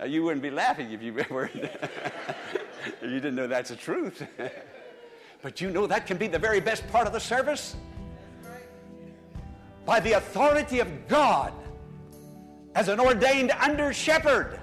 Uh, 0.00 0.04
you 0.04 0.22
wouldn't 0.22 0.42
be 0.42 0.50
laughing 0.50 0.92
if 0.92 1.02
you 1.02 1.12
were. 1.30 1.50
you 3.02 3.08
didn't 3.08 3.34
know 3.34 3.46
that's 3.46 3.70
the 3.70 3.76
truth. 3.76 4.26
but 5.42 5.60
you 5.60 5.70
know 5.70 5.86
that 5.86 6.06
can 6.06 6.16
be 6.16 6.26
the 6.26 6.38
very 6.38 6.60
best 6.60 6.86
part 6.88 7.06
of 7.06 7.12
the 7.12 7.20
service. 7.20 7.76
By 9.84 10.00
the 10.00 10.12
authority 10.12 10.80
of 10.80 11.08
God, 11.08 11.52
as 12.74 12.88
an 12.88 13.00
ordained 13.00 13.52
under 13.52 13.92
shepherd, 13.92 14.60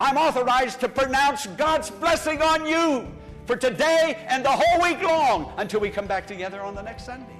I'm 0.00 0.16
authorized 0.16 0.80
to 0.80 0.88
pronounce 0.88 1.46
God's 1.46 1.90
blessing 1.90 2.42
on 2.42 2.66
you 2.66 3.06
for 3.46 3.56
today 3.56 4.18
and 4.28 4.44
the 4.44 4.50
whole 4.50 4.82
week 4.82 5.02
long 5.02 5.52
until 5.58 5.80
we 5.80 5.90
come 5.90 6.06
back 6.06 6.26
together 6.26 6.60
on 6.60 6.74
the 6.74 6.82
next 6.82 7.06
Sunday. 7.06 7.39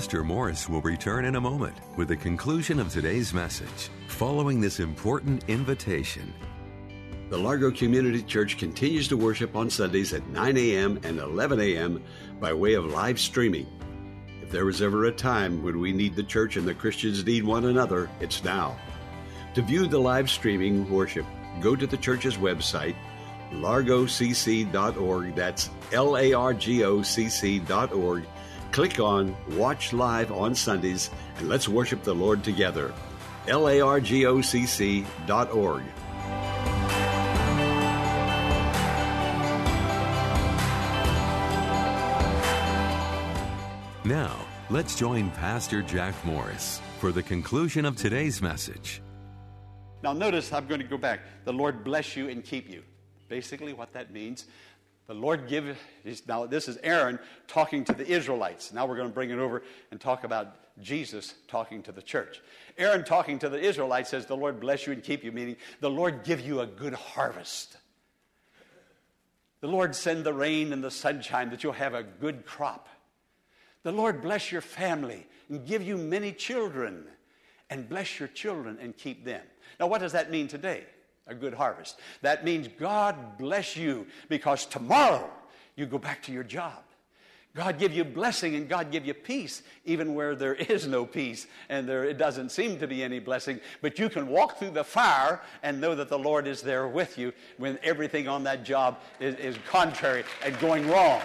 Pastor 0.00 0.24
Morris 0.24 0.66
will 0.66 0.80
return 0.80 1.26
in 1.26 1.34
a 1.34 1.40
moment 1.42 1.76
with 1.98 2.08
the 2.08 2.16
conclusion 2.16 2.80
of 2.80 2.88
today's 2.88 3.34
message 3.34 3.90
following 4.08 4.58
this 4.58 4.80
important 4.80 5.44
invitation. 5.46 6.32
The 7.28 7.36
Largo 7.36 7.70
Community 7.70 8.22
Church 8.22 8.56
continues 8.56 9.08
to 9.08 9.18
worship 9.18 9.54
on 9.54 9.68
Sundays 9.68 10.14
at 10.14 10.26
9 10.28 10.56
a.m. 10.56 10.98
and 11.04 11.18
11 11.18 11.60
a.m. 11.60 12.02
by 12.40 12.54
way 12.54 12.72
of 12.72 12.86
live 12.86 13.20
streaming. 13.20 13.66
If 14.42 14.50
there 14.50 14.64
was 14.64 14.80
ever 14.80 15.04
a 15.04 15.12
time 15.12 15.62
when 15.62 15.78
we 15.78 15.92
need 15.92 16.16
the 16.16 16.22
church 16.22 16.56
and 16.56 16.66
the 16.66 16.72
Christians 16.72 17.26
need 17.26 17.44
one 17.44 17.66
another, 17.66 18.08
it's 18.20 18.42
now. 18.42 18.78
To 19.52 19.60
view 19.60 19.86
the 19.86 20.00
live 20.00 20.30
streaming 20.30 20.90
worship, 20.90 21.26
go 21.60 21.76
to 21.76 21.86
the 21.86 21.98
church's 21.98 22.38
website, 22.38 22.96
largocc.org. 23.52 25.34
That's 25.34 25.68
L 25.92 26.16
A 26.16 26.32
R 26.32 26.54
G 26.54 26.84
O 26.84 27.02
C 27.02 27.28
C.org 27.28 28.24
Click 28.72 29.00
on 29.00 29.36
Watch 29.56 29.92
Live 29.92 30.30
on 30.30 30.54
Sundays 30.54 31.10
and 31.38 31.48
let's 31.48 31.68
worship 31.68 32.04
the 32.04 32.14
Lord 32.14 32.44
together. 32.44 32.94
L-A-R-G-O-C-C 33.48 35.04
dot 35.26 35.52
org. 35.52 35.82
Now, 44.04 44.36
let's 44.70 44.94
join 44.96 45.30
Pastor 45.32 45.82
Jack 45.82 46.14
Morris 46.24 46.80
for 46.98 47.12
the 47.12 47.22
conclusion 47.22 47.84
of 47.84 47.96
today's 47.96 48.40
message. 48.40 49.02
Now, 50.02 50.12
notice 50.12 50.52
I'm 50.52 50.66
going 50.66 50.80
to 50.80 50.86
go 50.86 50.96
back. 50.96 51.20
The 51.44 51.52
Lord 51.52 51.82
bless 51.84 52.16
you 52.16 52.28
and 52.28 52.44
keep 52.44 52.70
you. 52.70 52.82
Basically, 53.28 53.72
what 53.72 53.92
that 53.92 54.12
means 54.12 54.46
the 55.10 55.16
Lord 55.16 55.48
give, 55.48 55.76
now 56.28 56.46
this 56.46 56.68
is 56.68 56.78
Aaron 56.84 57.18
talking 57.48 57.82
to 57.86 57.92
the 57.92 58.06
Israelites. 58.06 58.72
Now 58.72 58.86
we're 58.86 58.94
going 58.94 59.08
to 59.08 59.12
bring 59.12 59.30
it 59.30 59.40
over 59.40 59.64
and 59.90 60.00
talk 60.00 60.22
about 60.22 60.54
Jesus 60.80 61.34
talking 61.48 61.82
to 61.82 61.90
the 61.90 62.00
church. 62.00 62.40
Aaron 62.78 63.02
talking 63.02 63.36
to 63.40 63.48
the 63.48 63.58
Israelites 63.58 64.10
says, 64.10 64.26
The 64.26 64.36
Lord 64.36 64.60
bless 64.60 64.86
you 64.86 64.92
and 64.92 65.02
keep 65.02 65.24
you, 65.24 65.32
meaning 65.32 65.56
the 65.80 65.90
Lord 65.90 66.22
give 66.22 66.40
you 66.40 66.60
a 66.60 66.66
good 66.66 66.94
harvest. 66.94 67.76
The 69.62 69.66
Lord 69.66 69.96
send 69.96 70.22
the 70.22 70.32
rain 70.32 70.72
and 70.72 70.82
the 70.82 70.92
sunshine 70.92 71.50
that 71.50 71.64
you'll 71.64 71.72
have 71.72 71.94
a 71.94 72.04
good 72.04 72.46
crop. 72.46 72.88
The 73.82 73.90
Lord 73.90 74.22
bless 74.22 74.52
your 74.52 74.60
family 74.60 75.26
and 75.48 75.66
give 75.66 75.82
you 75.82 75.96
many 75.96 76.30
children 76.30 77.04
and 77.68 77.88
bless 77.88 78.20
your 78.20 78.28
children 78.28 78.78
and 78.80 78.96
keep 78.96 79.24
them. 79.24 79.42
Now, 79.80 79.88
what 79.88 80.02
does 80.02 80.12
that 80.12 80.30
mean 80.30 80.46
today? 80.46 80.84
A 81.30 81.34
good 81.34 81.54
harvest. 81.54 81.98
That 82.22 82.44
means 82.44 82.68
God 82.78 83.38
bless 83.38 83.76
you 83.76 84.06
because 84.28 84.66
tomorrow 84.66 85.30
you 85.76 85.86
go 85.86 85.98
back 85.98 86.22
to 86.24 86.32
your 86.32 86.44
job. 86.44 86.82
God 87.54 87.78
give 87.78 87.92
you 87.92 88.04
blessing 88.04 88.54
and 88.54 88.68
God 88.68 88.92
give 88.92 89.04
you 89.04 89.12
peace, 89.12 89.62
even 89.84 90.14
where 90.14 90.36
there 90.36 90.54
is 90.54 90.86
no 90.86 91.04
peace 91.04 91.46
and 91.68 91.88
there 91.88 92.04
it 92.04 92.16
doesn't 92.16 92.50
seem 92.50 92.78
to 92.78 92.86
be 92.86 93.02
any 93.02 93.18
blessing. 93.18 93.58
But 93.80 93.98
you 93.98 94.08
can 94.08 94.28
walk 94.28 94.58
through 94.58 94.70
the 94.70 94.84
fire 94.84 95.40
and 95.62 95.80
know 95.80 95.94
that 95.96 96.08
the 96.08 96.18
Lord 96.18 96.46
is 96.46 96.62
there 96.62 96.86
with 96.86 97.18
you 97.18 97.32
when 97.58 97.78
everything 97.82 98.28
on 98.28 98.44
that 98.44 98.64
job 98.64 99.00
is, 99.18 99.34
is 99.36 99.56
contrary 99.68 100.24
and 100.44 100.58
going 100.60 100.88
wrong. 100.88 101.20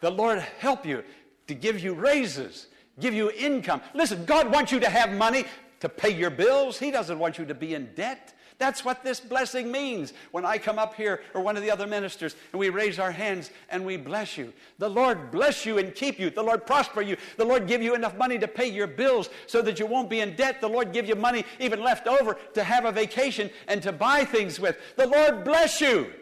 The 0.00 0.10
Lord 0.10 0.40
help 0.58 0.84
you 0.84 1.04
to 1.46 1.54
give 1.54 1.78
you 1.78 1.94
raises, 1.94 2.66
give 2.98 3.14
you 3.14 3.30
income. 3.30 3.80
Listen, 3.94 4.24
God 4.24 4.50
wants 4.50 4.72
you 4.72 4.80
to 4.80 4.90
have 4.90 5.12
money 5.12 5.44
to 5.82 5.88
pay 5.88 6.10
your 6.10 6.30
bills. 6.30 6.78
He 6.78 6.92
doesn't 6.92 7.18
want 7.18 7.38
you 7.38 7.44
to 7.44 7.54
be 7.54 7.74
in 7.74 7.92
debt. 7.96 8.34
That's 8.58 8.84
what 8.84 9.02
this 9.02 9.18
blessing 9.18 9.72
means. 9.72 10.12
When 10.30 10.46
I 10.46 10.56
come 10.56 10.78
up 10.78 10.94
here 10.94 11.22
or 11.34 11.40
one 11.40 11.56
of 11.56 11.64
the 11.64 11.72
other 11.72 11.88
ministers 11.88 12.36
and 12.52 12.60
we 12.60 12.68
raise 12.68 13.00
our 13.00 13.10
hands 13.10 13.50
and 13.68 13.84
we 13.84 13.96
bless 13.96 14.38
you. 14.38 14.52
The 14.78 14.88
Lord 14.88 15.32
bless 15.32 15.66
you 15.66 15.78
and 15.78 15.92
keep 15.92 16.20
you. 16.20 16.30
The 16.30 16.40
Lord 16.40 16.68
prosper 16.68 17.02
you. 17.02 17.16
The 17.36 17.44
Lord 17.44 17.66
give 17.66 17.82
you 17.82 17.96
enough 17.96 18.16
money 18.16 18.38
to 18.38 18.46
pay 18.46 18.68
your 18.70 18.86
bills 18.86 19.28
so 19.48 19.60
that 19.62 19.80
you 19.80 19.86
won't 19.86 20.08
be 20.08 20.20
in 20.20 20.36
debt. 20.36 20.60
The 20.60 20.68
Lord 20.68 20.92
give 20.92 21.08
you 21.08 21.16
money 21.16 21.44
even 21.58 21.82
left 21.82 22.06
over 22.06 22.38
to 22.54 22.62
have 22.62 22.84
a 22.84 22.92
vacation 22.92 23.50
and 23.66 23.82
to 23.82 23.90
buy 23.90 24.24
things 24.24 24.60
with. 24.60 24.78
The 24.94 25.08
Lord 25.08 25.42
bless 25.42 25.80
you. 25.80 26.12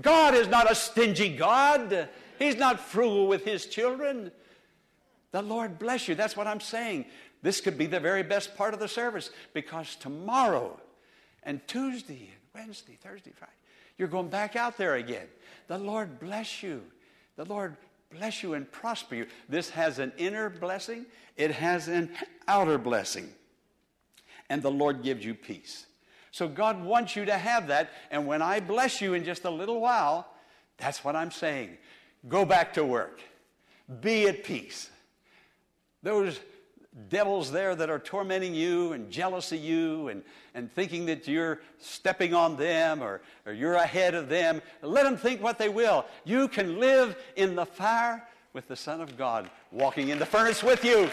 God 0.00 0.36
is 0.36 0.46
not 0.46 0.70
a 0.70 0.76
stingy 0.76 1.36
God. 1.36 2.08
He's 2.38 2.54
not 2.54 2.78
frugal 2.78 3.26
with 3.26 3.44
his 3.44 3.66
children. 3.66 4.30
The 5.32 5.42
Lord 5.42 5.78
bless 5.78 6.08
you. 6.08 6.14
That's 6.14 6.36
what 6.36 6.46
I'm 6.46 6.60
saying. 6.60 7.04
This 7.42 7.60
could 7.60 7.78
be 7.78 7.86
the 7.86 8.00
very 8.00 8.22
best 8.22 8.56
part 8.56 8.74
of 8.74 8.80
the 8.80 8.88
service 8.88 9.30
because 9.54 9.96
tomorrow 9.96 10.78
and 11.42 11.60
Tuesday 11.68 12.30
and 12.32 12.40
Wednesday, 12.54 12.98
Thursday, 13.00 13.32
Friday, 13.36 13.52
you're 13.96 14.08
going 14.08 14.28
back 14.28 14.56
out 14.56 14.76
there 14.76 14.96
again. 14.96 15.26
The 15.68 15.78
Lord 15.78 16.18
bless 16.18 16.62
you. 16.62 16.82
The 17.36 17.44
Lord 17.44 17.76
bless 18.10 18.42
you 18.42 18.54
and 18.54 18.70
prosper 18.70 19.14
you. 19.14 19.26
This 19.48 19.70
has 19.70 19.98
an 19.98 20.12
inner 20.16 20.48
blessing, 20.50 21.06
it 21.36 21.52
has 21.52 21.88
an 21.88 22.10
outer 22.46 22.78
blessing. 22.78 23.28
And 24.50 24.62
the 24.62 24.70
Lord 24.70 25.02
gives 25.02 25.24
you 25.24 25.34
peace. 25.34 25.86
So 26.30 26.48
God 26.48 26.82
wants 26.82 27.16
you 27.16 27.24
to 27.26 27.36
have 27.36 27.68
that. 27.68 27.90
And 28.10 28.26
when 28.26 28.42
I 28.42 28.60
bless 28.60 29.00
you 29.00 29.14
in 29.14 29.24
just 29.24 29.44
a 29.44 29.50
little 29.50 29.80
while, 29.80 30.26
that's 30.78 31.04
what 31.04 31.16
I'm 31.16 31.30
saying. 31.30 31.76
Go 32.28 32.44
back 32.44 32.74
to 32.74 32.84
work. 32.84 33.20
Be 34.00 34.26
at 34.26 34.44
peace. 34.44 34.90
Those 36.02 36.38
devils 37.08 37.50
there 37.50 37.74
that 37.74 37.90
are 37.90 37.98
tormenting 37.98 38.54
you 38.54 38.92
and 38.92 39.10
jealous 39.10 39.52
of 39.52 39.60
you 39.60 40.08
and, 40.08 40.22
and 40.54 40.72
thinking 40.72 41.06
that 41.06 41.28
you're 41.28 41.60
stepping 41.78 42.34
on 42.34 42.56
them 42.56 43.02
or, 43.02 43.20
or 43.46 43.52
you're 43.52 43.74
ahead 43.74 44.14
of 44.14 44.28
them, 44.28 44.60
let 44.82 45.04
them 45.04 45.16
think 45.16 45.42
what 45.42 45.58
they 45.58 45.68
will. 45.68 46.04
You 46.24 46.48
can 46.48 46.78
live 46.78 47.16
in 47.36 47.54
the 47.54 47.66
fire 47.66 48.26
with 48.52 48.68
the 48.68 48.76
Son 48.76 49.00
of 49.00 49.16
God 49.16 49.48
walking 49.70 50.08
in 50.08 50.18
the 50.18 50.26
furnace 50.26 50.62
with 50.62 50.84
you. 50.84 51.08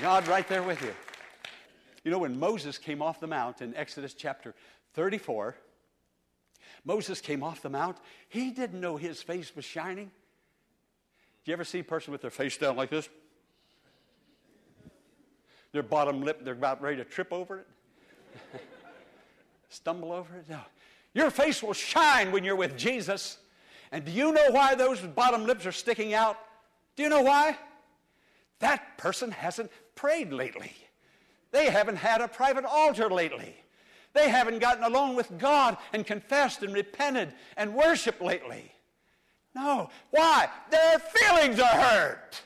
God 0.00 0.26
right 0.26 0.48
there 0.48 0.62
with 0.62 0.82
you. 0.82 0.94
You 2.04 2.10
know, 2.10 2.18
when 2.18 2.38
Moses 2.38 2.78
came 2.78 3.00
off 3.00 3.20
the 3.20 3.26
mount 3.26 3.62
in 3.62 3.76
Exodus 3.76 4.14
chapter 4.14 4.54
34, 4.94 5.56
Moses 6.84 7.20
came 7.20 7.44
off 7.44 7.62
the 7.62 7.70
mount, 7.70 7.98
he 8.28 8.50
didn't 8.50 8.80
know 8.80 8.96
his 8.96 9.22
face 9.22 9.54
was 9.54 9.64
shining. 9.64 10.10
Do 11.44 11.50
you 11.50 11.54
ever 11.54 11.64
see 11.64 11.80
a 11.80 11.84
person 11.84 12.12
with 12.12 12.20
their 12.20 12.30
face 12.30 12.56
down 12.56 12.76
like 12.76 12.90
this? 12.90 13.08
Their 15.72 15.82
bottom 15.82 16.22
lip, 16.22 16.44
they're 16.44 16.52
about 16.52 16.80
ready 16.82 16.98
to 16.98 17.04
trip 17.04 17.32
over 17.32 17.58
it, 17.58 17.66
stumble 19.68 20.12
over 20.12 20.36
it. 20.36 20.48
No. 20.48 20.60
Your 21.14 21.30
face 21.30 21.62
will 21.62 21.72
shine 21.72 22.30
when 22.30 22.44
you're 22.44 22.56
with 22.56 22.76
Jesus. 22.76 23.38
And 23.90 24.04
do 24.04 24.12
you 24.12 24.32
know 24.32 24.50
why 24.50 24.74
those 24.74 25.00
bottom 25.00 25.44
lips 25.44 25.66
are 25.66 25.72
sticking 25.72 26.14
out? 26.14 26.38
Do 26.96 27.02
you 27.02 27.08
know 27.08 27.22
why? 27.22 27.58
That 28.60 28.96
person 28.96 29.30
hasn't 29.30 29.70
prayed 29.94 30.32
lately. 30.32 30.72
They 31.50 31.68
haven't 31.70 31.96
had 31.96 32.20
a 32.20 32.28
private 32.28 32.64
altar 32.64 33.10
lately. 33.10 33.56
They 34.14 34.28
haven't 34.28 34.58
gotten 34.58 34.84
alone 34.84 35.16
with 35.16 35.38
God 35.38 35.76
and 35.92 36.06
confessed 36.06 36.62
and 36.62 36.74
repented 36.74 37.32
and 37.56 37.74
worshiped 37.74 38.22
lately. 38.22 38.72
No. 39.54 39.90
Why? 40.10 40.48
Their 40.70 40.98
feelings 40.98 41.58
are 41.58 41.66
hurt. 41.66 42.40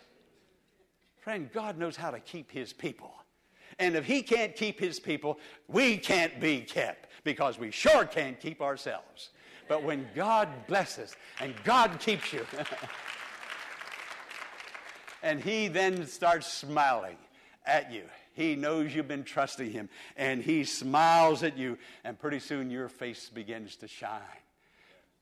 Friend, 1.21 1.51
God 1.53 1.79
knows 1.79 1.97
how 1.97 2.11
to 2.11 2.21
keep 2.21 2.51
his 2.51 2.73
people. 2.73 3.13
And 3.79 3.95
if 3.95 4.05
he 4.05 4.23
can't 4.23 4.57
keep 4.57 4.81
his 4.81 4.99
people, 4.99 5.39
we 5.69 5.99
can't 5.99 6.41
be 6.41 6.61
kept 6.61 7.09
because 7.25 7.59
we 7.59 7.71
sure 7.71 8.05
can't 8.05 8.41
keep 8.41 8.63
ourselves. 8.63 9.31
But 9.69 9.83
when 9.83 10.09
God 10.15 10.49
blesses 10.67 11.17
and 11.41 11.55
God 11.65 11.99
keeps 11.99 12.33
you, 12.33 12.47
and 15.23 15.41
he 15.41 15.69
then 15.69 16.07
starts 16.07 16.53
smiling 16.53 17.17
at 17.67 17.93
you. 17.93 18.05
He 18.33 18.55
knows 18.55 18.95
you've 18.95 19.09
been 19.09 19.25
trusting 19.25 19.71
him, 19.71 19.89
and 20.17 20.43
he 20.43 20.65
smiles 20.65 21.43
at 21.43 21.57
you, 21.57 21.79
and 22.05 22.19
pretty 22.19 22.39
soon 22.39 22.71
your 22.71 22.89
face 22.89 23.31
begins 23.31 23.77
to 23.77 23.89
shine. 23.89 24.21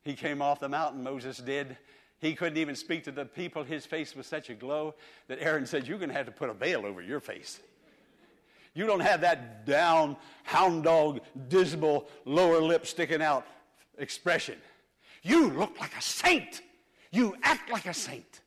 He 0.05 0.15
came 0.15 0.43
off 0.43 0.61
the 0.61 0.69
mountain, 0.69 1.03
Moses 1.03 1.39
did. 1.39 1.77
He 2.21 2.35
couldn't 2.35 2.59
even 2.59 2.77
speak 2.77 3.05
to 3.05 3.13
the 3.13 3.25
people. 3.25 3.65
His 3.65 3.87
face 3.87 4.15
was 4.15 4.27
such 4.27 4.51
a 4.51 4.55
glow 4.55 4.95
that 5.29 5.39
Aaron 5.41 5.67
said, 5.67 5.87
You're 5.87 5.99
going 5.99 6.11
to 6.11 6.15
have 6.15 6.27
to 6.27 6.33
put 6.33 6.51
a 6.51 6.55
veil 6.55 6.87
over 6.87 7.03
your 7.03 7.21
face. 7.21 7.61
You 8.75 8.87
don't 8.87 9.01
have 9.01 9.21
that 9.21 9.65
down, 9.67 10.17
hound 10.43 10.85
dog, 10.85 11.21
dismal, 11.49 12.09
lower 12.25 12.61
lip 12.61 12.87
sticking 12.87 13.23
out 13.23 13.47
expression. 13.99 14.57
You 15.23 15.51
look 15.51 15.79
like 15.81 15.97
a 15.97 16.03
saint. 16.03 16.61
You 17.13 17.37
act 17.43 17.71
like 17.71 17.87
a 17.87 17.95
saint. 17.95 18.41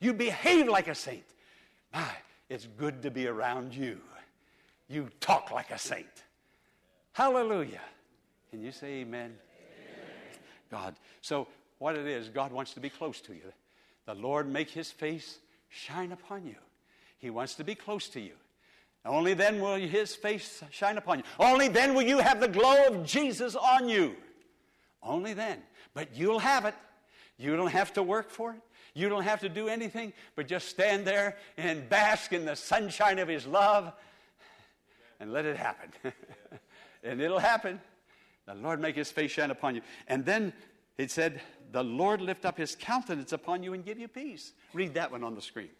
You 0.00 0.14
behave 0.14 0.68
like 0.68 0.88
a 0.88 0.94
saint. 0.94 1.24
My, 1.92 2.08
it's 2.48 2.68
good 2.76 3.02
to 3.02 3.10
be 3.10 3.26
around 3.26 3.74
you. 3.74 3.98
You 4.88 5.08
talk 5.20 5.50
like 5.50 5.70
a 5.70 5.78
saint. 5.78 6.24
Hallelujah. 7.12 7.80
Can 8.50 8.62
you 8.62 8.70
say 8.70 9.00
amen? 9.00 9.34
God. 10.70 10.96
So, 11.20 11.46
what 11.78 11.96
it 11.96 12.06
is, 12.06 12.28
God 12.28 12.52
wants 12.52 12.74
to 12.74 12.80
be 12.80 12.88
close 12.88 13.20
to 13.22 13.32
you. 13.32 13.52
The 14.06 14.14
Lord 14.14 14.50
make 14.50 14.70
his 14.70 14.90
face 14.90 15.38
shine 15.68 16.12
upon 16.12 16.46
you. 16.46 16.56
He 17.18 17.30
wants 17.30 17.54
to 17.56 17.64
be 17.64 17.74
close 17.74 18.08
to 18.10 18.20
you. 18.20 18.32
Only 19.06 19.34
then 19.34 19.60
will 19.60 19.76
his 19.76 20.14
face 20.14 20.62
shine 20.70 20.96
upon 20.96 21.18
you. 21.18 21.24
Only 21.38 21.68
then 21.68 21.94
will 21.94 22.02
you 22.02 22.18
have 22.18 22.40
the 22.40 22.48
glow 22.48 22.86
of 22.88 23.04
Jesus 23.04 23.54
on 23.54 23.88
you. 23.88 24.14
Only 25.02 25.34
then. 25.34 25.62
But 25.92 26.16
you'll 26.16 26.38
have 26.38 26.64
it. 26.64 26.74
You 27.36 27.56
don't 27.56 27.70
have 27.70 27.92
to 27.94 28.02
work 28.02 28.30
for 28.30 28.52
it. 28.52 28.60
You 28.94 29.08
don't 29.08 29.24
have 29.24 29.40
to 29.40 29.48
do 29.48 29.68
anything 29.68 30.12
but 30.36 30.46
just 30.46 30.68
stand 30.68 31.04
there 31.04 31.36
and 31.58 31.88
bask 31.88 32.32
in 32.32 32.44
the 32.44 32.54
sunshine 32.54 33.18
of 33.18 33.28
his 33.28 33.46
love 33.46 33.92
and 35.20 35.32
let 35.32 35.44
it 35.44 35.56
happen. 35.56 35.90
and 37.02 37.20
it'll 37.20 37.40
happen. 37.40 37.80
The 38.46 38.54
Lord 38.54 38.80
make 38.80 38.96
his 38.96 39.10
face 39.10 39.30
shine 39.30 39.50
upon 39.50 39.74
you. 39.74 39.82
And 40.06 40.24
then 40.24 40.52
it 40.98 41.10
said, 41.10 41.40
The 41.72 41.82
Lord 41.82 42.20
lift 42.20 42.44
up 42.44 42.58
his 42.58 42.76
countenance 42.76 43.32
upon 43.32 43.62
you 43.62 43.72
and 43.72 43.84
give 43.84 43.98
you 43.98 44.08
peace. 44.08 44.52
Read 44.72 44.94
that 44.94 45.10
one 45.10 45.24
on 45.24 45.34
the 45.34 45.42
screen. 45.42 45.70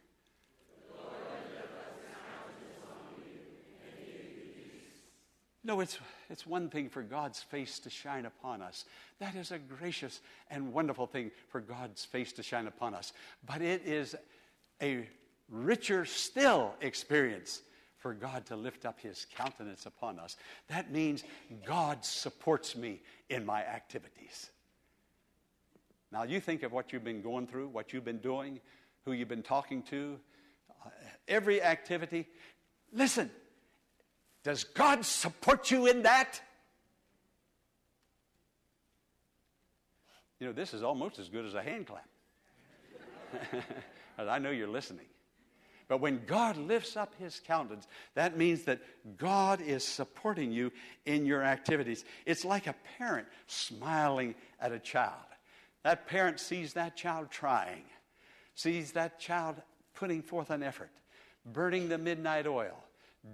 No, 5.67 5.81
it's, 5.81 5.99
it's 6.29 6.47
one 6.47 6.69
thing 6.69 6.91
for 6.91 7.03
God's 7.03 7.41
face 7.41 7.79
to 7.81 7.91
shine 7.91 8.27
upon 8.27 8.61
us. 8.61 8.85
That 9.19 9.35
is 9.35 9.51
a 9.51 9.59
gracious 9.59 10.21
and 10.51 10.75
wonderful 10.75 11.07
thing 11.07 11.31
for 11.49 11.61
God's 11.61 12.05
face 12.05 12.35
to 12.35 12.43
shine 12.43 12.67
upon 12.67 12.95
us. 12.95 13.15
But 13.47 13.63
it 13.63 13.81
is 13.87 14.15
a 14.83 15.09
richer 15.49 16.05
still 16.05 16.75
experience 16.83 17.63
for 18.05 18.13
God 18.13 18.45
to 18.45 18.55
lift 18.55 18.85
up 18.85 19.01
his 19.01 19.27
countenance 19.35 19.87
upon 19.87 20.19
us. 20.19 20.37
That 20.69 20.93
means 20.93 21.25
God 21.65 22.05
supports 22.05 22.77
me 22.77 23.01
in 23.31 23.47
my 23.47 23.63
activities. 23.65 24.51
Now, 26.13 26.25
you 26.25 26.39
think 26.39 26.65
of 26.65 26.71
what 26.71 26.93
you've 26.93 27.03
been 27.03 27.23
going 27.23 27.47
through, 27.47 27.69
what 27.69 27.95
you've 27.95 28.05
been 28.05 28.19
doing, 28.19 28.61
who 29.07 29.13
you've 29.13 29.31
been 29.31 29.43
talking 29.43 29.83
to, 29.85 30.21
uh, 30.85 30.91
every 31.29 31.63
activity. 31.63 32.27
Listen, 32.93 33.31
does 34.43 34.65
God 34.65 35.07
support 35.07 35.71
you 35.71 35.87
in 35.87 36.03
that? 36.03 36.43
You 40.41 40.49
know, 40.49 40.53
this 40.53 40.75
is 40.75 40.83
almost 40.83 41.19
as 41.19 41.31
good 41.31 41.47
as 41.47 41.55
a 41.55 41.63
hand 41.63 41.87
clap. 41.87 42.07
I 44.19 44.39
know 44.39 44.51
you're 44.51 44.69
listening. 44.69 45.07
But 45.87 46.01
when 46.01 46.25
God 46.27 46.57
lifts 46.57 46.97
up 46.97 47.15
his 47.19 47.41
countenance, 47.47 47.87
that 48.15 48.39
means 48.39 48.63
that 48.65 48.81
God 49.19 49.61
is 49.61 49.85
supporting 49.85 50.51
you 50.51 50.73
in 51.05 51.27
your 51.27 51.43
activities. 51.43 52.05
It's 52.25 52.45
like 52.45 52.67
a 52.67 52.75
parent 52.99 53.27
smiling 53.47 54.35
at 54.61 54.73
a 54.73 54.79
child. 54.79 55.13
That 55.83 56.07
parent 56.07 56.41
sees 56.41 56.73
that 56.73 56.97
child 56.97 57.31
trying, 57.31 57.85
sees 58.55 58.93
that 58.93 59.21
child 59.21 59.57
putting 59.95 60.23
forth 60.23 60.51
an 60.51 60.63
effort, 60.63 60.91
burning 61.45 61.89
the 61.89 61.99
midnight 61.99 62.47
oil, 62.47 62.83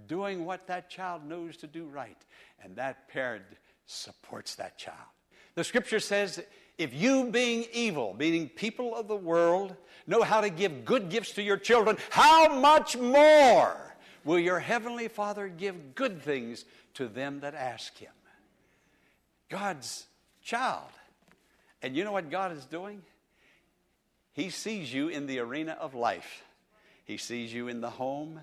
doing 0.07 0.43
what 0.45 0.67
that 0.67 0.89
child 0.89 1.25
knows 1.25 1.55
to 1.57 1.67
do 1.67 1.85
right, 1.85 2.17
and 2.61 2.75
that 2.75 3.07
parent 3.07 3.43
supports 3.85 4.55
that 4.55 4.77
child. 4.77 4.97
The 5.55 5.63
scripture 5.63 5.99
says 5.99 6.41
if 6.77 6.93
you, 6.93 7.25
being 7.25 7.65
evil, 7.73 8.15
meaning 8.17 8.49
people 8.49 8.95
of 8.95 9.07
the 9.07 9.15
world, 9.15 9.75
know 10.07 10.23
how 10.23 10.41
to 10.41 10.49
give 10.49 10.85
good 10.85 11.09
gifts 11.09 11.33
to 11.33 11.43
your 11.43 11.57
children, 11.57 11.97
how 12.09 12.59
much 12.59 12.97
more 12.97 13.75
will 14.23 14.39
your 14.39 14.59
heavenly 14.59 15.07
Father 15.07 15.47
give 15.47 15.95
good 15.95 16.21
things 16.21 16.65
to 16.95 17.07
them 17.07 17.41
that 17.41 17.53
ask 17.53 17.95
Him? 17.97 18.11
God's 19.49 20.07
child. 20.43 20.89
And 21.81 21.95
you 21.95 22.03
know 22.03 22.11
what 22.11 22.29
God 22.29 22.51
is 22.51 22.65
doing? 22.65 23.01
He 24.33 24.49
sees 24.49 24.93
you 24.93 25.09
in 25.09 25.27
the 25.27 25.39
arena 25.39 25.77
of 25.79 25.93
life. 25.93 26.43
He 27.03 27.17
sees 27.17 27.53
you 27.53 27.67
in 27.67 27.81
the 27.81 27.89
home. 27.89 28.39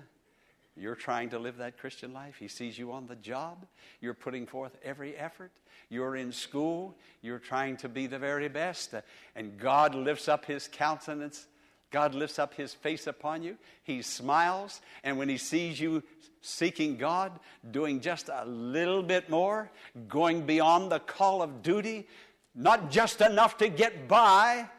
You're 0.79 0.95
trying 0.95 1.29
to 1.29 1.39
live 1.39 1.57
that 1.57 1.77
Christian 1.77 2.13
life. 2.13 2.35
He 2.39 2.47
sees 2.47 2.77
you 2.77 2.91
on 2.91 3.05
the 3.05 3.15
job. 3.15 3.65
You're 3.99 4.13
putting 4.13 4.47
forth 4.47 4.77
every 4.83 5.15
effort. 5.15 5.51
You're 5.89 6.15
in 6.15 6.31
school. 6.31 6.95
You're 7.21 7.39
trying 7.39 7.77
to 7.77 7.89
be 7.89 8.07
the 8.07 8.19
very 8.19 8.47
best. 8.47 8.93
And 9.35 9.57
God 9.57 9.93
lifts 9.95 10.27
up 10.27 10.45
His 10.45 10.69
countenance. 10.71 11.47
God 11.91 12.15
lifts 12.15 12.39
up 12.39 12.53
His 12.53 12.73
face 12.73 13.07
upon 13.07 13.43
you. 13.43 13.57
He 13.83 14.01
smiles. 14.01 14.81
And 15.03 15.17
when 15.17 15.27
He 15.27 15.37
sees 15.37 15.79
you 15.79 16.03
seeking 16.41 16.97
God, 16.97 17.39
doing 17.71 17.99
just 17.99 18.29
a 18.29 18.45
little 18.45 19.03
bit 19.03 19.29
more, 19.29 19.69
going 20.07 20.45
beyond 20.45 20.91
the 20.91 20.99
call 20.99 21.41
of 21.41 21.61
duty, 21.61 22.07
not 22.55 22.91
just 22.91 23.21
enough 23.21 23.57
to 23.57 23.69
get 23.69 24.07
by. 24.07 24.69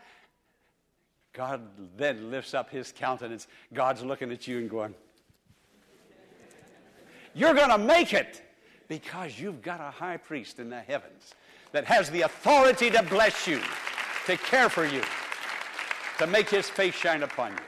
God 1.32 1.62
then 1.96 2.30
lifts 2.30 2.54
up 2.54 2.70
his 2.70 2.92
countenance. 2.92 3.46
God's 3.72 4.02
looking 4.02 4.32
at 4.32 4.48
you 4.48 4.58
and 4.58 4.68
going, 4.68 4.94
You're 7.34 7.54
going 7.54 7.70
to 7.70 7.78
make 7.78 8.12
it 8.12 8.42
because 8.88 9.38
you've 9.38 9.62
got 9.62 9.80
a 9.80 9.90
high 9.90 10.16
priest 10.16 10.58
in 10.58 10.70
the 10.70 10.80
heavens 10.80 11.34
that 11.72 11.84
has 11.84 12.10
the 12.10 12.22
authority 12.22 12.90
to 12.90 13.02
bless 13.04 13.46
you, 13.46 13.60
to 14.26 14.36
care 14.36 14.68
for 14.68 14.84
you, 14.84 15.02
to 16.18 16.26
make 16.26 16.50
his 16.50 16.68
face 16.68 16.94
shine 16.94 17.22
upon 17.22 17.52
you. 17.52 17.58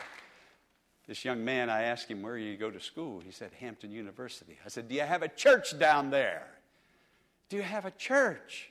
This 1.07 1.25
young 1.25 1.45
man, 1.45 1.69
I 1.69 1.83
asked 1.83 2.09
him, 2.09 2.23
Where 2.23 2.39
you 2.39 2.57
go 2.57 2.71
to 2.71 2.81
school? 2.81 3.21
He 3.21 3.33
said, 3.33 3.51
Hampton 3.59 3.91
University. 3.91 4.59
I 4.65 4.69
said, 4.69 4.89
Do 4.89 4.95
you 4.95 5.03
have 5.03 5.23
a 5.23 5.29
church 5.29 5.79
down 5.79 6.11
there? 6.11 6.47
Do 7.49 7.57
you 7.57 7.63
have 7.63 7.85
a 7.85 7.91
church? 7.93 8.71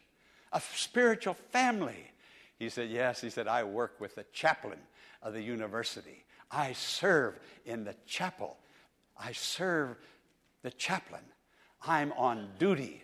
A 0.54 0.62
spiritual 0.74 1.34
family? 1.34 2.12
He 2.58 2.70
said, 2.70 2.90
Yes. 2.90 3.22
He 3.22 3.30
said, 3.30 3.48
I 3.48 3.64
work 3.64 4.00
with 4.00 4.16
the 4.16 4.26
chaplain 4.34 4.80
of 5.22 5.34
the 5.34 5.42
university. 5.42 6.24
I 6.50 6.74
serve 6.74 7.40
in 7.66 7.84
the 7.84 7.96
chapel. 8.06 8.58
I 9.18 9.34
serve 9.34 9.98
the 10.64 10.72
chaplain. 10.72 11.24
I'm 11.86 12.12
on 12.14 12.50
duty. 12.60 13.04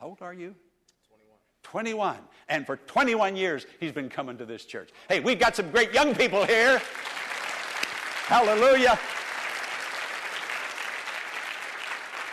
How 0.00 0.08
old 0.08 0.18
are 0.20 0.34
you? 0.34 0.54
21. 1.62 1.94
21. 1.94 2.16
And 2.48 2.66
for 2.66 2.76
21 2.76 3.36
years, 3.36 3.66
he's 3.80 3.92
been 3.92 4.08
coming 4.08 4.38
to 4.38 4.46
this 4.46 4.64
church. 4.64 4.90
Hey, 5.08 5.20
we've 5.20 5.38
got 5.38 5.56
some 5.56 5.70
great 5.70 5.92
young 5.92 6.14
people 6.14 6.44
here. 6.44 6.80
Hallelujah. 8.26 8.98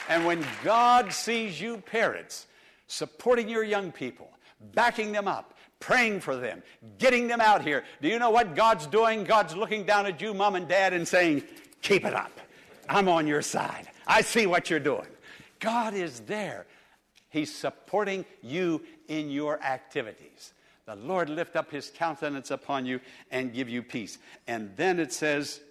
And 0.09 0.25
when 0.25 0.45
God 0.63 1.13
sees 1.13 1.59
you 1.61 1.77
parents 1.77 2.47
supporting 2.87 3.47
your 3.47 3.63
young 3.63 3.91
people, 3.91 4.29
backing 4.73 5.11
them 5.11 5.27
up, 5.27 5.53
praying 5.79 6.19
for 6.19 6.35
them, 6.35 6.61
getting 6.97 7.27
them 7.27 7.39
out 7.39 7.61
here, 7.61 7.83
do 8.01 8.07
you 8.07 8.19
know 8.19 8.29
what 8.29 8.55
God's 8.55 8.85
doing? 8.87 9.23
God's 9.23 9.55
looking 9.55 9.85
down 9.85 10.05
at 10.05 10.21
you, 10.21 10.33
mom 10.33 10.55
and 10.55 10.67
dad, 10.67 10.93
and 10.93 11.07
saying, 11.07 11.43
Keep 11.81 12.05
it 12.05 12.13
up. 12.13 12.31
I'm 12.87 13.07
on 13.07 13.27
your 13.27 13.41
side. 13.41 13.87
I 14.07 14.21
see 14.21 14.45
what 14.45 14.69
you're 14.69 14.79
doing. 14.79 15.07
God 15.59 15.93
is 15.93 16.21
there. 16.21 16.65
He's 17.29 17.53
supporting 17.53 18.25
you 18.41 18.81
in 19.07 19.29
your 19.29 19.61
activities. 19.61 20.53
The 20.85 20.95
Lord 20.95 21.29
lift 21.29 21.55
up 21.55 21.71
his 21.71 21.91
countenance 21.95 22.51
upon 22.51 22.85
you 22.85 22.99
and 23.31 23.53
give 23.53 23.69
you 23.69 23.81
peace. 23.81 24.17
And 24.47 24.75
then 24.75 24.99
it 24.99 25.13
says, 25.13 25.61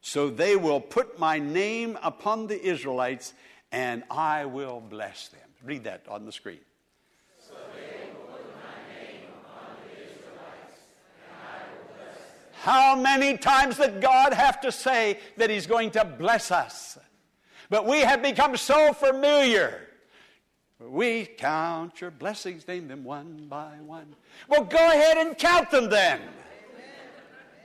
so 0.00 0.30
they 0.30 0.56
will 0.56 0.80
put 0.80 1.18
my 1.18 1.38
name 1.38 1.98
upon 2.02 2.46
the 2.46 2.60
Israelites, 2.64 3.34
and 3.72 4.04
I 4.10 4.46
will 4.46 4.80
bless 4.80 5.28
them. 5.28 5.40
Read 5.64 5.84
that 5.84 6.04
on 6.08 6.24
the 6.24 6.32
screen. 6.32 6.60
How 12.62 12.96
many 12.96 13.38
times 13.38 13.76
did 13.76 14.00
God 14.00 14.32
have 14.32 14.60
to 14.62 14.72
say 14.72 15.18
that 15.36 15.48
He's 15.48 15.66
going 15.66 15.90
to 15.92 16.04
bless 16.04 16.50
us? 16.50 16.98
But 17.70 17.86
we 17.86 18.00
have 18.00 18.22
become 18.22 18.56
so 18.56 18.92
familiar. 18.92 19.88
We 20.80 21.26
count 21.26 22.00
your 22.00 22.10
blessings, 22.10 22.66
name 22.68 22.88
them 22.88 23.04
one 23.04 23.46
by 23.48 23.72
one. 23.84 24.14
Well, 24.48 24.64
go 24.64 24.78
ahead 24.78 25.18
and 25.18 25.36
count 25.36 25.70
them 25.70 25.90
then. 25.90 26.20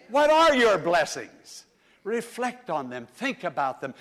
What 0.10 0.30
are 0.30 0.56
your 0.56 0.78
blessings? 0.78 1.66
Reflect 2.04 2.70
on 2.70 2.90
them, 2.90 3.08
think 3.16 3.44
about 3.44 3.82
them, 3.82 3.94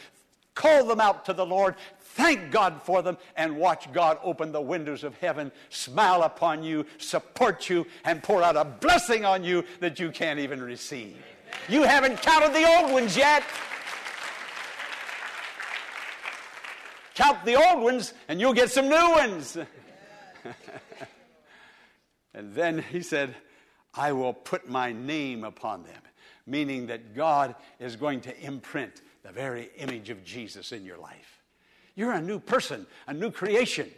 call 0.55 0.87
them 0.87 1.01
out 1.01 1.25
to 1.27 1.33
the 1.33 1.47
Lord, 1.47 1.77
thank 2.01 2.51
God 2.51 2.83
for 2.83 3.01
them, 3.01 3.17
and 3.37 3.57
watch 3.57 3.93
God 3.93 4.19
open 4.25 4.51
the 4.51 4.61
windows 4.61 5.05
of 5.05 5.17
heaven, 5.19 5.53
smile 5.69 6.23
upon 6.23 6.65
you, 6.65 6.85
support 6.99 7.71
you, 7.71 7.87
and 8.05 8.23
pour 8.23 8.43
out 8.43 8.57
a 8.57 8.65
blessing 8.65 9.25
on 9.25 9.45
you 9.45 9.65
that 9.81 10.01
you 10.01 10.11
can't 10.11 10.41
even 10.41 10.61
receive. 10.61 11.17
You 11.69 11.85
haven't 11.85 12.21
counted 12.23 12.53
the 12.53 12.67
old 12.67 12.91
ones 12.93 13.17
yet. 13.17 13.45
Count 17.15 17.45
the 17.45 17.57
old 17.57 17.83
ones, 17.83 18.15
and 18.29 18.41
you'll 18.41 18.55
get 18.55 18.71
some 18.71 18.89
new 18.89 19.11
ones. 19.11 19.57
and 22.35 22.55
then 22.55 22.79
he 22.79 23.03
said, 23.03 23.35
I 23.95 24.13
will 24.13 24.33
put 24.33 24.69
my 24.69 24.93
name 24.93 25.45
upon 25.45 25.83
them 25.85 26.03
meaning 26.47 26.87
that 26.87 27.15
God 27.15 27.55
is 27.79 27.97
going 27.97 28.21
to 28.23 28.41
imprint 28.41 29.03
the 29.23 29.33
very 29.33 29.71
image 29.77 30.11
of 30.11 30.25
Jesus 30.25 30.73
in 30.73 30.85
your 30.85 30.99
life. 30.99 31.41
You're 31.95 32.13
a 32.13 32.23
new 32.23 32.41
person, 32.41 32.87
a 33.07 33.15
new 33.15 33.31
creation. 33.31 33.91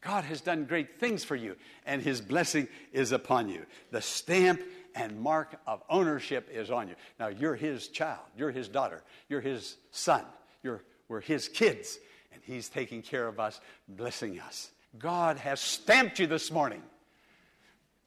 God 0.00 0.24
has 0.24 0.40
done 0.40 0.64
great 0.64 0.98
things 0.98 1.24
for 1.24 1.36
you, 1.36 1.56
and 1.84 2.00
His 2.00 2.20
blessing 2.20 2.68
is 2.92 3.12
upon 3.12 3.48
you. 3.48 3.66
The 3.90 4.00
stamp 4.00 4.62
and 4.94 5.20
mark 5.20 5.56
of 5.66 5.82
ownership 5.90 6.48
is 6.50 6.70
on 6.70 6.88
you. 6.88 6.94
Now, 7.18 7.28
you're 7.28 7.56
His 7.56 7.88
child, 7.88 8.20
you're 8.36 8.50
His 8.50 8.68
daughter, 8.68 9.02
you're 9.28 9.42
His 9.42 9.76
son, 9.90 10.24
you're, 10.62 10.82
we're 11.08 11.20
His 11.20 11.48
kids, 11.48 11.98
and 12.32 12.42
He's 12.44 12.68
taking 12.68 13.02
care 13.02 13.26
of 13.26 13.40
us, 13.40 13.60
blessing 13.88 14.40
us. 14.40 14.70
God 14.98 15.36
has 15.38 15.60
stamped 15.60 16.18
you 16.18 16.26
this 16.26 16.50
morning. 16.50 16.82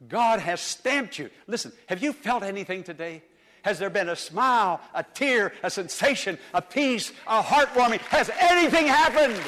God 0.08 0.40
has 0.40 0.60
stamped 0.60 1.18
you. 1.18 1.30
Listen, 1.48 1.72
have 1.88 2.04
you 2.04 2.14
felt 2.14 2.44
anything 2.44 2.84
today? 2.84 3.24
Has 3.64 3.80
there 3.80 3.90
been 3.90 4.10
a 4.10 4.16
smile, 4.16 4.82
a 4.94 5.04
tear, 5.04 5.54
a 5.64 5.70
sensation, 5.70 6.38
a 6.54 6.62
peace, 6.62 7.14
a 7.26 7.42
heartwarming? 7.42 8.00
Has 8.00 8.30
anything 8.38 8.88
happened? 8.88 9.42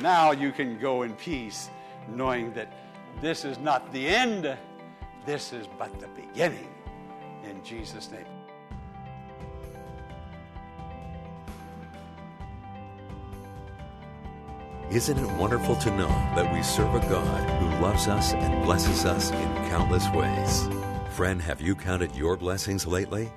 Now 0.00 0.30
you 0.30 0.52
can 0.52 0.78
go 0.78 1.02
in 1.02 1.14
peace, 1.16 1.68
knowing 2.08 2.54
that 2.54 2.72
this 3.20 3.44
is 3.44 3.58
not 3.58 3.92
the 3.92 4.06
end, 4.06 4.56
this 5.26 5.52
is 5.52 5.66
but 5.78 5.98
the 6.00 6.08
beginning. 6.08 6.68
In 7.44 7.62
Jesus' 7.64 8.10
name. 8.10 8.37
Isn't 14.90 15.18
it 15.18 15.30
wonderful 15.32 15.76
to 15.76 15.90
know 15.90 16.08
that 16.34 16.50
we 16.50 16.62
serve 16.62 16.94
a 16.94 17.00
God 17.10 17.50
who 17.60 17.84
loves 17.84 18.08
us 18.08 18.32
and 18.32 18.64
blesses 18.64 19.04
us 19.04 19.30
in 19.30 19.54
countless 19.68 20.08
ways? 20.14 20.66
Friend, 21.14 21.42
have 21.42 21.60
you 21.60 21.74
counted 21.74 22.16
your 22.16 22.38
blessings 22.38 22.86
lately? 22.86 23.30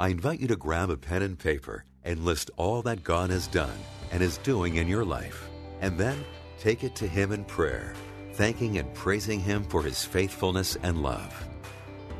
I 0.00 0.08
invite 0.08 0.40
you 0.40 0.48
to 0.48 0.56
grab 0.56 0.88
a 0.88 0.96
pen 0.96 1.20
and 1.20 1.38
paper 1.38 1.84
and 2.04 2.24
list 2.24 2.50
all 2.56 2.80
that 2.82 3.04
God 3.04 3.28
has 3.28 3.48
done 3.48 3.76
and 4.12 4.22
is 4.22 4.38
doing 4.38 4.76
in 4.76 4.88
your 4.88 5.04
life. 5.04 5.46
And 5.82 5.98
then 5.98 6.24
take 6.58 6.84
it 6.84 6.96
to 6.96 7.06
Him 7.06 7.32
in 7.32 7.44
prayer, 7.44 7.92
thanking 8.32 8.78
and 8.78 8.92
praising 8.94 9.40
Him 9.40 9.62
for 9.64 9.82
His 9.82 10.02
faithfulness 10.06 10.78
and 10.82 11.02
love. 11.02 11.46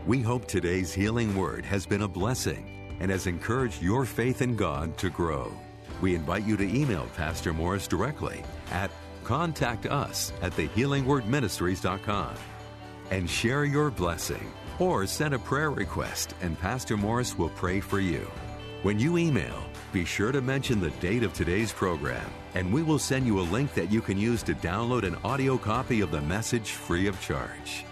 We 0.07 0.21
hope 0.21 0.45
today's 0.47 0.93
healing 0.93 1.35
word 1.35 1.65
has 1.65 1.87
been 1.87 2.03
a 2.03 2.09
blessing 2.09 2.99
and 3.01 3.11
has 3.11 3.27
encouraged 3.27 3.81
your 3.81 4.05
faith 4.05 4.43
in 4.43 4.57
God 4.57 4.99
to 4.99 5.09
grow. 5.09 5.51
We 6.03 6.15
invite 6.15 6.45
you 6.45 6.59
to 6.59 6.69
email 6.69 7.09
Pastor 7.17 7.55
Morris 7.55 7.89
directly 7.89 8.45
at 8.71 8.91
contact 9.25 9.87
us 9.87 10.33
at 10.43 10.53
thehealingwordministries.com 10.53 12.35
and 13.11 13.29
share 13.29 13.65
your 13.65 13.91
blessing 13.91 14.53
or 14.79 15.07
send 15.07 15.35
a 15.35 15.39
prayer 15.39 15.71
request 15.71 16.35
and 16.43 16.59
Pastor 16.59 16.97
Morris 16.97 17.39
will 17.39 17.51
pray 17.51 17.81
for 17.81 18.01
you. 18.01 18.31
When 18.83 18.99
you 18.99 19.17
email, 19.17 19.65
be 19.93 20.05
sure 20.05 20.33
to 20.33 20.43
mention 20.43 20.81
the 20.81 20.91
date 20.91 21.23
of 21.23 21.33
today's 21.33 21.73
program 21.73 22.31
and 22.55 22.73
we 22.73 22.83
will 22.83 22.99
send 22.99 23.27
you 23.27 23.41
a 23.41 23.51
link 23.51 23.73
that 23.75 23.91
you 23.91 24.01
can 24.01 24.19
use 24.19 24.43
to 24.45 24.55
download 24.55 25.05
an 25.05 25.17
audio 25.25 25.57
copy 25.57 26.01
of 26.01 26.11
the 26.11 26.21
message 26.23 26.73
free 26.73 27.07
of 27.07 27.21
charge. 27.21 27.85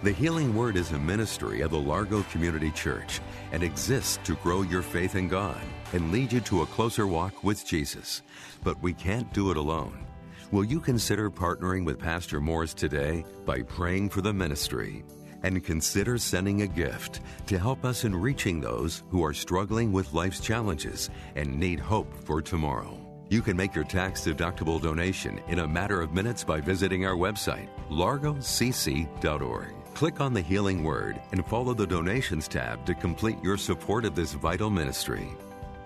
The 0.00 0.12
Healing 0.12 0.54
Word 0.54 0.76
is 0.76 0.92
a 0.92 0.98
ministry 0.98 1.60
of 1.60 1.72
the 1.72 1.80
Largo 1.80 2.22
Community 2.30 2.70
Church 2.70 3.20
and 3.50 3.64
exists 3.64 4.20
to 4.22 4.36
grow 4.36 4.62
your 4.62 4.80
faith 4.80 5.16
in 5.16 5.26
God 5.26 5.60
and 5.92 6.12
lead 6.12 6.32
you 6.32 6.38
to 6.42 6.62
a 6.62 6.66
closer 6.66 7.08
walk 7.08 7.42
with 7.42 7.66
Jesus. 7.66 8.22
But 8.62 8.80
we 8.80 8.94
can't 8.94 9.32
do 9.32 9.50
it 9.50 9.56
alone. 9.56 10.06
Will 10.52 10.62
you 10.62 10.78
consider 10.78 11.28
partnering 11.28 11.84
with 11.84 11.98
Pastor 11.98 12.40
Morris 12.40 12.74
today 12.74 13.24
by 13.44 13.62
praying 13.62 14.10
for 14.10 14.20
the 14.20 14.32
ministry? 14.32 15.04
And 15.42 15.64
consider 15.64 16.16
sending 16.16 16.62
a 16.62 16.68
gift 16.68 17.20
to 17.46 17.58
help 17.58 17.84
us 17.84 18.04
in 18.04 18.14
reaching 18.14 18.60
those 18.60 19.02
who 19.08 19.24
are 19.24 19.34
struggling 19.34 19.90
with 19.90 20.14
life's 20.14 20.38
challenges 20.38 21.10
and 21.34 21.58
need 21.58 21.80
hope 21.80 22.14
for 22.24 22.40
tomorrow. 22.40 22.96
You 23.30 23.42
can 23.42 23.56
make 23.56 23.74
your 23.74 23.84
tax 23.84 24.20
deductible 24.20 24.80
donation 24.80 25.40
in 25.48 25.58
a 25.58 25.66
matter 25.68 26.00
of 26.00 26.14
minutes 26.14 26.44
by 26.44 26.60
visiting 26.60 27.04
our 27.04 27.16
website, 27.16 27.68
largocc.org. 27.90 29.77
Click 29.98 30.20
on 30.20 30.32
the 30.32 30.40
Healing 30.40 30.84
Word 30.84 31.20
and 31.32 31.44
follow 31.44 31.74
the 31.74 31.84
Donations 31.84 32.46
tab 32.46 32.86
to 32.86 32.94
complete 32.94 33.36
your 33.42 33.56
support 33.56 34.04
of 34.04 34.14
this 34.14 34.32
vital 34.32 34.70
ministry. 34.70 35.26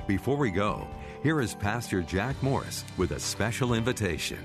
Before 0.07 0.37
we 0.37 0.51
go, 0.51 0.87
here 1.23 1.41
is 1.41 1.55
Pastor 1.55 2.03
Jack 2.03 2.37
Morris 2.43 2.85
with 2.99 3.13
a 3.13 3.19
special 3.19 3.73
invitation. 3.73 4.37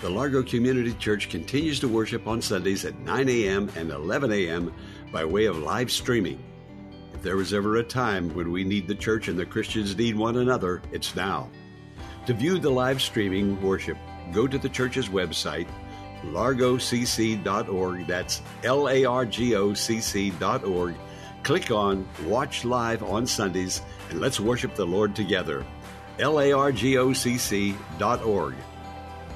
The 0.00 0.08
Largo 0.08 0.42
Community 0.42 0.94
Church 0.94 1.28
continues 1.28 1.80
to 1.80 1.86
worship 1.86 2.26
on 2.26 2.40
Sundays 2.40 2.86
at 2.86 2.98
9 3.00 3.28
a.m. 3.28 3.70
and 3.76 3.90
11 3.90 4.32
a.m. 4.32 4.72
by 5.12 5.22
way 5.22 5.44
of 5.44 5.58
live 5.58 5.92
streaming. 5.92 6.42
If 7.12 7.20
there 7.20 7.36
was 7.36 7.52
ever 7.52 7.76
a 7.76 7.84
time 7.84 8.34
when 8.34 8.50
we 8.50 8.64
need 8.64 8.88
the 8.88 8.94
church 8.94 9.28
and 9.28 9.38
the 9.38 9.44
Christians 9.44 9.94
need 9.98 10.16
one 10.16 10.38
another, 10.38 10.80
it's 10.92 11.14
now. 11.14 11.50
To 12.24 12.32
view 12.32 12.58
the 12.58 12.70
live 12.70 13.02
streaming 13.02 13.60
worship, 13.60 13.98
go 14.32 14.46
to 14.46 14.56
the 14.56 14.70
church's 14.70 15.10
website, 15.10 15.68
largocc.org. 16.32 18.06
That's 18.06 18.42
L 18.62 18.88
A 18.88 19.04
R 19.04 19.26
G 19.26 19.54
O 19.54 19.74
C 19.74 20.00
C.org. 20.00 20.94
Click 21.42 21.70
on 21.70 22.08
Watch 22.24 22.64
Live 22.64 23.02
on 23.02 23.26
Sundays 23.26 23.82
and 24.10 24.20
let's 24.20 24.40
worship 24.40 24.74
the 24.74 24.86
Lord 24.86 25.14
together. 25.14 25.64
L 26.18 26.40
A 26.40 26.52
R 26.52 26.72
G 26.72 26.96
O 26.98 27.12
C 27.12 27.36
C.org. 27.36 28.54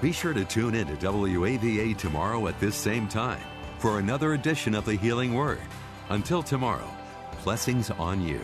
Be 0.00 0.12
sure 0.12 0.32
to 0.32 0.44
tune 0.44 0.74
in 0.74 0.86
to 0.86 0.94
WAVA 0.94 1.96
tomorrow 1.96 2.46
at 2.46 2.58
this 2.60 2.76
same 2.76 3.08
time 3.08 3.42
for 3.78 3.98
another 3.98 4.34
edition 4.34 4.74
of 4.74 4.84
the 4.84 4.94
Healing 4.94 5.34
Word. 5.34 5.60
Until 6.08 6.42
tomorrow, 6.42 6.88
blessings 7.42 7.90
on 7.90 8.22
you. 8.22 8.40